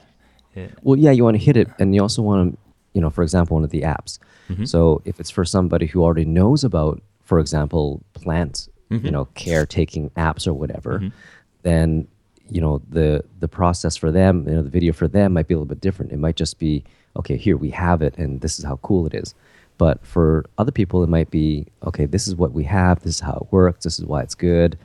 Yeah. 0.55 0.67
Well, 0.81 0.97
yeah, 0.97 1.11
you 1.11 1.23
want 1.23 1.37
to 1.37 1.43
hit 1.43 1.55
it, 1.55 1.67
and 1.79 1.93
you 1.95 2.01
also 2.01 2.21
want 2.21 2.53
to, 2.53 2.57
you 2.93 3.01
know, 3.01 3.09
for 3.09 3.23
example, 3.23 3.55
one 3.55 3.63
of 3.63 3.69
the 3.69 3.81
apps. 3.83 4.17
Mm-hmm. 4.49 4.65
So 4.65 5.01
if 5.05 5.19
it's 5.19 5.29
for 5.29 5.45
somebody 5.45 5.85
who 5.85 6.03
already 6.03 6.25
knows 6.25 6.63
about, 6.63 7.01
for 7.31 7.39
example, 7.39 8.03
plant, 8.13 8.67
you 8.89 8.99
mm-hmm. 8.99 9.07
know, 9.07 9.23
caretaking 9.35 10.09
apps 10.17 10.45
or 10.45 10.53
whatever, 10.53 10.99
mm-hmm. 10.99 11.15
then 11.61 12.05
you 12.49 12.59
know 12.59 12.81
the 12.89 13.23
the 13.39 13.47
process 13.47 13.95
for 13.95 14.11
them, 14.11 14.45
you 14.49 14.53
know, 14.53 14.61
the 14.61 14.69
video 14.69 14.91
for 14.91 15.07
them 15.07 15.31
might 15.31 15.47
be 15.47 15.53
a 15.53 15.57
little 15.57 15.73
bit 15.75 15.79
different. 15.79 16.11
It 16.11 16.19
might 16.19 16.35
just 16.35 16.59
be, 16.59 16.83
okay, 17.15 17.37
here 17.37 17.55
we 17.55 17.69
have 17.69 18.01
it, 18.01 18.17
and 18.17 18.41
this 18.41 18.59
is 18.59 18.65
how 18.65 18.79
cool 18.81 19.07
it 19.07 19.13
is. 19.13 19.33
But 19.77 20.05
for 20.05 20.45
other 20.57 20.73
people, 20.73 21.05
it 21.05 21.07
might 21.07 21.31
be, 21.31 21.67
okay, 21.87 22.05
this 22.05 22.27
is 22.27 22.35
what 22.35 22.51
we 22.51 22.65
have, 22.65 22.99
this 22.99 23.15
is 23.15 23.21
how 23.21 23.35
it 23.35 23.47
works, 23.53 23.85
this 23.85 23.97
is 23.97 24.03
why 24.03 24.23
it's 24.23 24.35
good. 24.35 24.77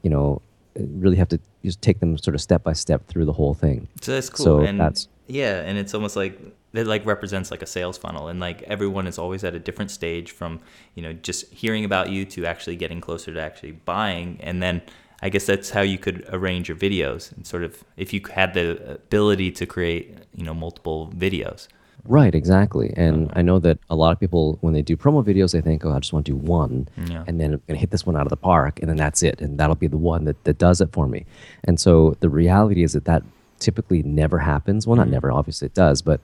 You 0.00 0.08
know, 0.08 0.40
really 0.74 1.18
have 1.18 1.28
to 1.28 1.38
just 1.62 1.82
take 1.82 2.00
them 2.00 2.16
sort 2.16 2.34
of 2.34 2.40
step 2.40 2.62
by 2.64 2.72
step 2.72 3.08
through 3.08 3.26
the 3.26 3.34
whole 3.34 3.52
thing. 3.52 3.88
So 4.00 4.12
that's 4.12 4.30
cool. 4.30 4.44
So 4.46 4.60
and 4.60 4.80
that's- 4.80 5.06
yeah, 5.26 5.60
and 5.60 5.76
it's 5.76 5.92
almost 5.92 6.16
like 6.16 6.40
it 6.72 6.86
like 6.86 7.04
represents 7.04 7.50
like 7.50 7.62
a 7.62 7.66
sales 7.66 7.98
funnel 7.98 8.28
and 8.28 8.40
like 8.40 8.62
everyone 8.62 9.06
is 9.06 9.18
always 9.18 9.42
at 9.44 9.54
a 9.54 9.58
different 9.58 9.90
stage 9.90 10.30
from, 10.30 10.60
you 10.94 11.02
know, 11.02 11.12
just 11.12 11.52
hearing 11.52 11.84
about 11.84 12.10
you 12.10 12.24
to 12.24 12.46
actually 12.46 12.76
getting 12.76 13.00
closer 13.00 13.32
to 13.32 13.40
actually 13.40 13.72
buying 13.72 14.38
and 14.40 14.62
then 14.62 14.82
I 15.22 15.28
guess 15.28 15.46
that's 15.46 15.70
how 15.70 15.82
you 15.82 15.98
could 15.98 16.26
arrange 16.32 16.68
your 16.68 16.78
videos 16.78 17.32
and 17.32 17.46
sort 17.46 17.62
of 17.62 17.84
if 17.96 18.12
you 18.12 18.22
had 18.32 18.54
the 18.54 18.94
ability 18.94 19.52
to 19.52 19.66
create, 19.66 20.16
you 20.34 20.44
know, 20.44 20.54
multiple 20.54 21.12
videos. 21.14 21.68
Right, 22.04 22.34
exactly. 22.34 22.94
And 22.96 23.26
uh-huh. 23.26 23.38
I 23.38 23.42
know 23.42 23.58
that 23.58 23.78
a 23.90 23.96
lot 23.96 24.12
of 24.12 24.20
people, 24.20 24.56
when 24.62 24.72
they 24.72 24.80
do 24.80 24.96
promo 24.96 25.22
videos, 25.22 25.52
they 25.52 25.60
think, 25.60 25.84
oh, 25.84 25.92
I 25.92 25.98
just 25.98 26.14
want 26.14 26.24
to 26.26 26.32
do 26.32 26.36
one, 26.36 26.88
Yeah. 26.96 27.24
and 27.26 27.38
then 27.38 27.52
I'm 27.52 27.62
going 27.66 27.74
to 27.74 27.80
hit 27.80 27.90
this 27.90 28.06
one 28.06 28.16
out 28.16 28.22
of 28.22 28.30
the 28.30 28.38
park, 28.38 28.80
and 28.80 28.88
then 28.88 28.96
that's 28.96 29.22
it. 29.22 29.40
And 29.42 29.58
that'll 29.58 29.74
be 29.74 29.86
the 29.86 29.98
one 29.98 30.24
that, 30.24 30.42
that 30.44 30.56
does 30.56 30.80
it 30.80 30.92
for 30.92 31.06
me. 31.06 31.26
And 31.64 31.78
so 31.78 32.16
the 32.20 32.30
reality 32.30 32.82
is 32.82 32.94
that 32.94 33.04
that 33.04 33.22
typically 33.58 34.02
never 34.02 34.38
happens. 34.38 34.86
Well, 34.86 34.96
not 34.96 35.04
mm-hmm. 35.04 35.12
never, 35.12 35.30
obviously 35.30 35.66
it 35.66 35.74
does, 35.74 36.00
but 36.00 36.20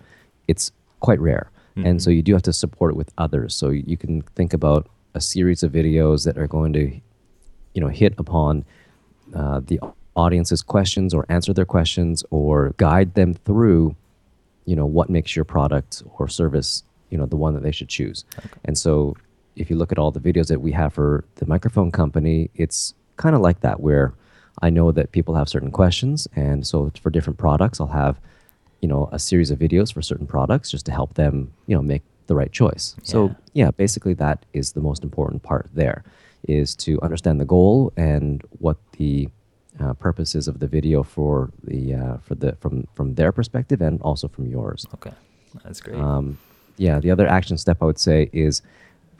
it's 0.49 0.73
quite 1.00 1.21
rare. 1.21 1.50
And 1.85 2.03
so 2.03 2.09
you 2.09 2.23
do 2.23 2.33
have 2.33 2.43
to 2.45 2.55
support 2.55 2.93
it 2.93 2.97
with 2.97 3.12
others. 3.19 3.55
So 3.55 3.69
you 3.69 3.99
can 3.99 4.23
think 4.35 4.55
about 4.55 4.88
a 5.12 5.21
series 5.21 5.62
of 5.62 5.73
videos 5.73 6.25
that 6.25 6.38
are 6.38 6.47
going 6.47 6.73
to, 6.73 6.91
you 7.75 7.81
know, 7.83 7.88
hit 7.88 8.15
upon 8.17 8.65
uh, 9.35 9.61
the 9.62 9.79
audience's 10.17 10.62
questions 10.62 11.12
or 11.12 11.26
answer 11.29 11.53
their 11.53 11.67
questions 11.67 12.25
or 12.31 12.75
guide 12.79 13.15
them 13.15 13.35
through 13.35 13.95
you 14.65 14.75
know 14.75 14.87
what 14.87 15.11
makes 15.11 15.37
your 15.37 15.45
product 15.45 16.03
or 16.19 16.26
service 16.26 16.83
you 17.11 17.19
know 17.19 17.26
the 17.26 17.37
one 17.37 17.55
that 17.55 17.62
they 17.62 17.71
should 17.71 17.88
choose 17.88 18.25
and 18.65 18.76
so 18.79 19.15
if 19.55 19.71
you 19.71 19.76
look 19.76 19.93
at 19.93 19.99
all 19.99 20.11
the 20.11 20.21
videos 20.21 20.49
that 20.49 20.61
we 20.61 20.73
have 20.73 20.93
for 20.93 21.25
the 21.37 21.47
microphone 21.47 21.91
company 21.91 22.50
it's 22.55 22.95
kind 23.17 23.35
of 23.35 23.43
like 23.43 23.61
that 23.61 23.81
where 23.81 24.15
i 24.62 24.71
know 24.71 24.91
that 24.91 25.12
people 25.12 25.35
have 25.35 25.49
certain 25.49 25.71
questions 25.71 26.26
and 26.35 26.67
so 26.67 26.91
for 27.00 27.11
different 27.11 27.38
products 27.38 27.79
i'll 27.79 27.87
have 27.87 28.19
you 28.87 28.93
know 28.95 29.09
a 29.19 29.19
series 29.31 29.50
of 29.50 29.59
videos 29.66 29.88
for 29.95 30.00
certain 30.11 30.28
products 30.37 30.71
just 30.75 30.87
to 30.87 30.93
help 31.00 31.11
them 31.14 31.35
you 31.69 31.75
know 31.76 31.83
make 31.93 32.02
the 32.28 32.35
right 32.40 32.52
choice 32.62 32.85
so 33.12 33.19
Yeah. 33.26 33.35
yeah 33.61 33.71
basically 33.85 34.14
that 34.25 34.38
is 34.52 34.66
the 34.78 34.81
most 34.88 35.02
important 35.08 35.43
part 35.50 35.67
there 35.82 35.99
is 36.61 36.69
to 36.84 36.91
understand 37.06 37.37
the 37.41 37.49
goal 37.56 37.76
and 38.13 38.30
what 38.65 38.76
the 38.99 39.15
uh, 39.82 39.95
purposes 40.06 40.47
of 40.50 40.54
the 40.63 40.69
video 40.76 41.02
for 41.02 41.50
the 41.71 41.80
uh, 42.02 42.17
for 42.26 42.34
the 42.43 42.50
from 42.63 42.75
from 42.97 43.06
their 43.19 43.32
perspective 43.39 43.80
and 43.89 44.00
also 44.08 44.26
from 44.34 44.45
yours. 44.56 44.80
Okay. 44.97 45.15
That's 45.65 45.80
great. 45.84 45.99
Um, 46.00 46.39
yeah, 46.87 46.97
the 47.04 47.11
other 47.15 47.26
action 47.39 47.56
step 47.65 47.76
I 47.82 47.87
would 47.91 47.99
say 48.11 48.19
is 48.32 48.63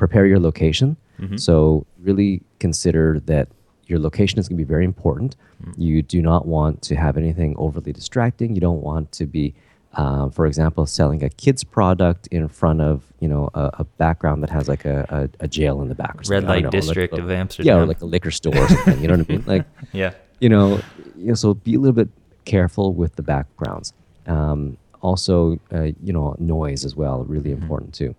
prepare 0.03 0.27
your 0.33 0.41
location. 0.51 0.89
So 1.37 1.85
really 2.09 2.33
consider 2.65 3.07
that 3.33 3.47
your 3.87 3.99
location 3.99 4.39
is 4.39 4.49
going 4.49 4.57
to 4.59 4.65
be 4.65 4.69
very 4.69 4.85
important. 4.85 5.37
You 5.77 6.03
do 6.03 6.21
not 6.23 6.47
want 6.47 6.83
to 6.83 6.97
have 6.97 7.17
anything 7.17 7.55
overly 7.57 7.93
distracting. 7.93 8.55
You 8.55 8.61
don't 8.61 8.83
want 8.83 9.13
to 9.13 9.27
be, 9.27 9.55
uh, 9.95 10.29
for 10.31 10.47
example, 10.47 10.87
selling 10.87 11.23
a 11.25 11.31
kid's 11.31 11.65
product 11.65 12.27
in 12.29 12.49
front 12.49 12.81
of 12.81 13.03
you 13.21 13.29
know 13.29 13.49
a, 13.55 13.71
a 13.79 13.85
background 13.85 14.43
that 14.43 14.51
has 14.51 14.69
like 14.69 14.85
a, 14.85 15.29
a, 15.41 15.45
a 15.45 15.49
jail 15.49 15.81
in 15.83 15.89
the 15.89 15.95
back. 15.95 16.17
Or 16.17 16.19
Red 16.19 16.25
something. 16.27 16.47
I 16.47 16.49
light 16.55 16.65
know, 16.65 16.71
district 16.71 17.15
a- 17.15 17.23
of 17.23 17.29
Yeah, 17.29 17.35
or 17.37 17.41
Amsterdam. 17.41 17.89
like 17.89 18.01
a 18.03 18.07
liquor 18.07 18.31
store 18.31 18.57
or 18.57 18.69
something. 18.69 19.01
You 19.01 19.09
know 19.09 19.17
what 19.17 19.31
I 19.31 19.33
mean? 19.33 19.45
Like 19.47 19.65
yeah. 19.93 20.13
you 20.41 20.49
know, 20.49 20.81
you 21.17 21.29
know, 21.29 21.35
so 21.35 21.55
be 21.55 21.75
a 21.75 21.79
little 21.79 21.95
bit 21.95 22.09
careful 22.45 22.93
with 22.93 23.17
the 23.17 23.23
backgrounds. 23.23 23.93
Um, 24.27 24.77
also, 25.01 25.59
uh, 25.73 25.89
you 26.03 26.13
know, 26.13 26.35
noise 26.39 26.85
as 26.85 26.97
well, 26.97 27.25
really 27.25 27.53
important 27.53 27.95
too. 27.95 28.15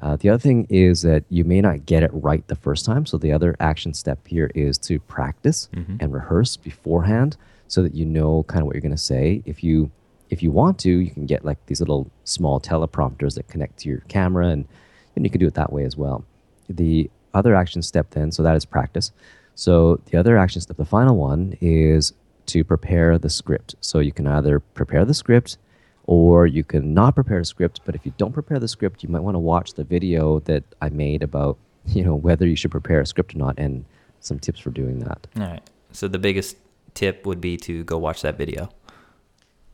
Uh, 0.00 0.16
the 0.16 0.28
other 0.28 0.38
thing 0.38 0.66
is 0.68 1.02
that 1.02 1.24
you 1.30 1.44
may 1.44 1.60
not 1.60 1.86
get 1.86 2.02
it 2.02 2.10
right 2.12 2.46
the 2.48 2.54
first 2.54 2.84
time. 2.84 3.06
So 3.06 3.16
the 3.16 3.32
other 3.32 3.56
action 3.60 3.94
step 3.94 4.26
here 4.26 4.50
is 4.54 4.76
to 4.78 4.98
practice 5.00 5.68
and 6.00 6.12
rehearse 6.12 6.56
beforehand, 6.56 7.36
so 7.68 7.82
that 7.82 7.94
you 7.94 8.04
know 8.04 8.42
kind 8.44 8.60
of 8.60 8.66
what 8.66 8.74
you're 8.74 8.82
going 8.82 8.92
to 8.92 8.98
say. 8.98 9.42
If 9.46 9.64
you 9.64 9.90
if 10.28 10.42
you 10.42 10.50
want 10.50 10.78
to, 10.80 10.90
you 10.90 11.10
can 11.10 11.26
get 11.26 11.44
like 11.44 11.64
these 11.66 11.80
little 11.80 12.10
small 12.24 12.60
teleprompters 12.60 13.34
that 13.34 13.48
connect 13.48 13.78
to 13.80 13.88
your 13.88 14.00
camera, 14.08 14.48
and 14.48 14.66
and 15.14 15.24
you 15.24 15.30
can 15.30 15.40
do 15.40 15.46
it 15.46 15.54
that 15.54 15.72
way 15.72 15.84
as 15.84 15.96
well. 15.96 16.24
The 16.68 17.10
other 17.32 17.54
action 17.54 17.82
step 17.82 18.10
then, 18.10 18.32
so 18.32 18.42
that 18.42 18.56
is 18.56 18.64
practice. 18.64 19.12
So 19.54 20.00
the 20.10 20.18
other 20.18 20.36
action 20.36 20.60
step, 20.60 20.76
the 20.76 20.84
final 20.84 21.16
one, 21.16 21.56
is 21.60 22.12
to 22.46 22.64
prepare 22.64 23.18
the 23.18 23.30
script. 23.30 23.74
So 23.80 23.98
you 24.00 24.12
can 24.12 24.26
either 24.26 24.60
prepare 24.60 25.04
the 25.04 25.14
script 25.14 25.58
or 26.06 26.46
you 26.46 26.64
can 26.64 26.94
not 26.94 27.14
prepare 27.14 27.40
a 27.40 27.44
script. 27.44 27.80
But 27.84 27.94
if 27.94 28.06
you 28.06 28.12
don't 28.16 28.32
prepare 28.32 28.58
the 28.58 28.68
script, 28.68 29.02
you 29.02 29.08
might 29.08 29.20
want 29.20 29.34
to 29.34 29.40
watch 29.40 29.74
the 29.74 29.84
video 29.84 30.40
that 30.40 30.64
I 30.80 30.88
made 30.88 31.22
about, 31.22 31.58
you 31.86 32.04
know, 32.04 32.14
whether 32.14 32.46
you 32.46 32.56
should 32.56 32.70
prepare 32.70 33.00
a 33.00 33.06
script 33.06 33.34
or 33.34 33.38
not 33.38 33.58
and 33.58 33.84
some 34.20 34.38
tips 34.38 34.60
for 34.60 34.70
doing 34.70 35.00
that. 35.00 35.26
All 35.36 35.42
right. 35.42 35.62
So 35.92 36.08
the 36.08 36.18
biggest 36.18 36.56
tip 36.94 37.26
would 37.26 37.40
be 37.40 37.56
to 37.58 37.84
go 37.84 37.98
watch 37.98 38.22
that 38.22 38.36
video. 38.36 38.70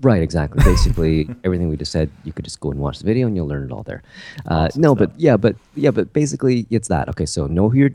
Right, 0.00 0.22
exactly. 0.22 0.62
Basically, 0.64 1.28
everything 1.44 1.68
we 1.68 1.76
just 1.76 1.92
said, 1.92 2.10
you 2.24 2.32
could 2.32 2.44
just 2.44 2.60
go 2.60 2.70
and 2.70 2.80
watch 2.80 2.98
the 2.98 3.04
video 3.04 3.26
and 3.26 3.36
you'll 3.36 3.46
learn 3.46 3.64
it 3.64 3.72
all 3.72 3.84
there. 3.84 4.02
Uh, 4.50 4.66
Awesome 4.66 4.82
no, 4.82 4.94
stuff. 4.94 5.10
but 5.10 5.20
yeah, 5.20 5.36
but 5.36 5.56
yeah, 5.74 5.90
but 5.90 6.12
basically, 6.12 6.66
it's 6.70 6.88
that. 6.88 7.08
Okay, 7.10 7.26
so 7.26 7.46
know 7.46 7.68
who 7.68 7.78
you're, 7.78 7.94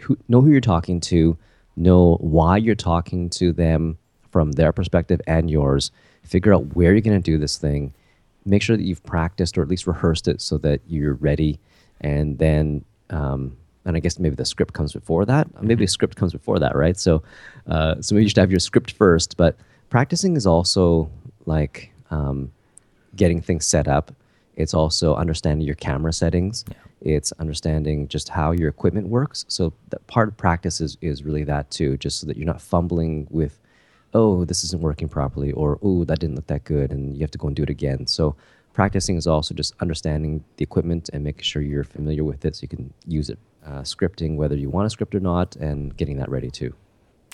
who, 0.00 0.18
know 0.28 0.40
who 0.42 0.50
you're 0.50 0.60
talking 0.60 1.00
to, 1.00 1.36
know 1.76 2.16
why 2.20 2.58
you're 2.58 2.74
talking 2.74 3.30
to 3.30 3.52
them 3.52 3.96
from 4.38 4.52
their 4.52 4.72
perspective 4.72 5.20
and 5.26 5.50
yours. 5.50 5.90
Figure 6.22 6.54
out 6.54 6.76
where 6.76 6.92
you're 6.92 7.00
going 7.00 7.20
to 7.20 7.30
do 7.32 7.38
this 7.38 7.56
thing. 7.56 7.92
Make 8.44 8.62
sure 8.62 8.76
that 8.76 8.84
you've 8.84 9.02
practiced 9.02 9.58
or 9.58 9.62
at 9.62 9.68
least 9.68 9.84
rehearsed 9.88 10.28
it 10.28 10.40
so 10.40 10.58
that 10.58 10.80
you're 10.86 11.14
ready. 11.14 11.58
And 12.02 12.38
then, 12.38 12.84
um, 13.10 13.56
and 13.84 13.96
I 13.96 13.98
guess 13.98 14.20
maybe 14.20 14.36
the 14.36 14.44
script 14.44 14.74
comes 14.74 14.92
before 14.92 15.24
that. 15.24 15.60
Maybe 15.60 15.82
a 15.82 15.88
script 15.88 16.14
comes 16.14 16.32
before 16.32 16.60
that, 16.60 16.76
right? 16.76 16.96
So, 16.96 17.24
uh, 17.66 18.00
so 18.00 18.14
maybe 18.14 18.26
you 18.26 18.28
should 18.28 18.38
have 18.38 18.52
your 18.52 18.60
script 18.60 18.92
first. 18.92 19.36
But 19.36 19.56
practicing 19.90 20.36
is 20.36 20.46
also 20.46 21.10
like 21.46 21.90
um, 22.12 22.52
getting 23.16 23.40
things 23.42 23.66
set 23.66 23.88
up. 23.88 24.12
It's 24.54 24.72
also 24.72 25.16
understanding 25.16 25.66
your 25.66 25.74
camera 25.74 26.12
settings. 26.12 26.64
It's 27.00 27.32
understanding 27.40 28.06
just 28.06 28.28
how 28.28 28.52
your 28.52 28.68
equipment 28.68 29.08
works. 29.08 29.46
So 29.48 29.72
that 29.88 30.06
part 30.06 30.28
of 30.28 30.36
practice 30.36 30.80
is, 30.80 30.96
is 31.00 31.24
really 31.24 31.42
that 31.42 31.72
too, 31.72 31.96
just 31.96 32.20
so 32.20 32.26
that 32.28 32.36
you're 32.36 32.46
not 32.46 32.62
fumbling 32.62 33.26
with, 33.30 33.58
oh, 34.14 34.44
this 34.44 34.64
isn't 34.64 34.82
working 34.82 35.08
properly, 35.08 35.52
or 35.52 35.78
oh, 35.82 36.04
that 36.04 36.18
didn't 36.18 36.36
look 36.36 36.46
that 36.48 36.64
good, 36.64 36.92
and 36.92 37.14
you 37.16 37.20
have 37.20 37.30
to 37.32 37.38
go 37.38 37.48
and 37.48 37.56
do 37.56 37.62
it 37.62 37.70
again. 37.70 38.06
So 38.06 38.36
practicing 38.72 39.16
is 39.16 39.26
also 39.26 39.54
just 39.54 39.74
understanding 39.80 40.44
the 40.56 40.62
equipment 40.62 41.10
and 41.12 41.24
making 41.24 41.42
sure 41.42 41.62
you're 41.62 41.84
familiar 41.84 42.24
with 42.24 42.44
it 42.44 42.56
so 42.56 42.62
you 42.62 42.68
can 42.68 42.92
use 43.06 43.28
it. 43.28 43.38
Uh, 43.66 43.82
scripting, 43.82 44.36
whether 44.36 44.54
you 44.54 44.70
want 44.70 44.86
a 44.86 44.90
script 44.90 45.14
or 45.14 45.20
not, 45.20 45.56
and 45.56 45.94
getting 45.96 46.16
that 46.16 46.30
ready 46.30 46.50
too. 46.50 46.72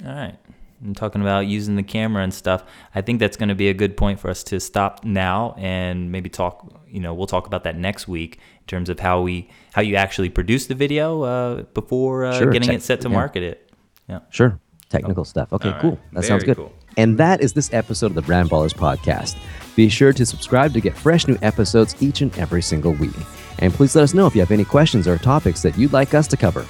All 0.05 0.13
right. 0.13 0.37
I'm 0.85 0.95
talking 0.95 1.21
about 1.23 1.47
using 1.47 1.77
the 1.77 1.83
camera 1.83 2.23
and 2.23 2.35
stuff, 2.35 2.65
I 2.95 3.01
think 3.01 3.21
that's 3.21 3.37
going 3.37 3.49
to 3.49 3.55
be 3.55 3.69
a 3.69 3.75
good 3.75 3.97
point 3.97 4.21
for 4.21 4.29
us 4.29 4.43
to 4.45 4.61
stop 4.61 5.05
now 5.05 5.55
and 5.57 6.11
maybe 6.11 6.29
talk. 6.29 6.83
You 6.89 7.01
know, 7.01 7.15
we'll 7.15 7.27
talk 7.27 7.47
about 7.47 7.65
that 7.65 7.79
next 7.79 8.07
week 8.09 8.37
in 8.61 8.67
terms 8.67 8.89
of 8.89 9.01
how 9.01 9.23
we 9.23 9.49
how 9.73 9.83
you 9.83 9.97
actually 9.97 10.29
produce 10.29 10.67
the 10.67 10.75
video 10.75 11.23
uh, 11.23 11.63
before 11.75 12.25
uh, 12.27 12.39
Sure, 12.39 12.51
getting 12.51 12.69
tech- 12.69 12.79
it 12.79 12.83
set 12.83 13.01
to 13.03 13.09
yeah. 13.09 13.15
market 13.15 13.43
it. 13.43 13.73
Yeah. 14.09 14.21
Sure. 14.31 14.61
Technical 14.89 15.25
stuff. 15.25 15.53
Okay, 15.53 15.69
All 15.69 15.75
right. 15.75 15.81
cool. 15.83 15.99
That 16.13 16.25
sounds 16.25 16.45
good. 16.45 16.57
cool. 16.57 16.73
And 16.97 17.19
that 17.19 17.41
is 17.41 17.53
this 17.53 17.73
episode 17.73 18.07
of 18.07 18.15
the 18.15 18.23
Brand 18.23 18.51
Ballers 18.51 18.73
podcast. 18.75 19.37
Be 19.75 19.89
sure 19.89 20.13
to 20.13 20.25
subscribe 20.25 20.73
to 20.75 20.81
get 20.81 20.97
fresh 20.97 21.27
new 21.27 21.37
episodes 21.43 22.01
each 22.01 22.21
and 22.21 22.37
every 22.39 22.63
single 22.63 22.93
week. 22.93 23.15
And 23.59 23.73
please 23.73 23.97
let 23.97 24.03
us 24.03 24.15
know 24.15 24.27
if 24.27 24.35
you 24.35 24.41
have 24.41 24.51
any 24.53 24.65
questions 24.65 25.09
or 25.09 25.19
topics 25.19 25.63
that 25.63 25.77
you'd 25.77 25.93
like 25.93 26.15
us 26.15 26.29
to 26.29 26.37
cover. 26.37 26.63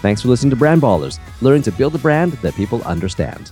Thanks 0.00 0.22
for 0.22 0.28
listening 0.28 0.50
to 0.50 0.56
Brand 0.56 0.82
Ballers, 0.82 1.18
learning 1.40 1.62
to 1.62 1.72
build 1.72 1.94
a 1.94 1.98
brand 1.98 2.32
that 2.34 2.54
people 2.54 2.82
understand. 2.82 3.50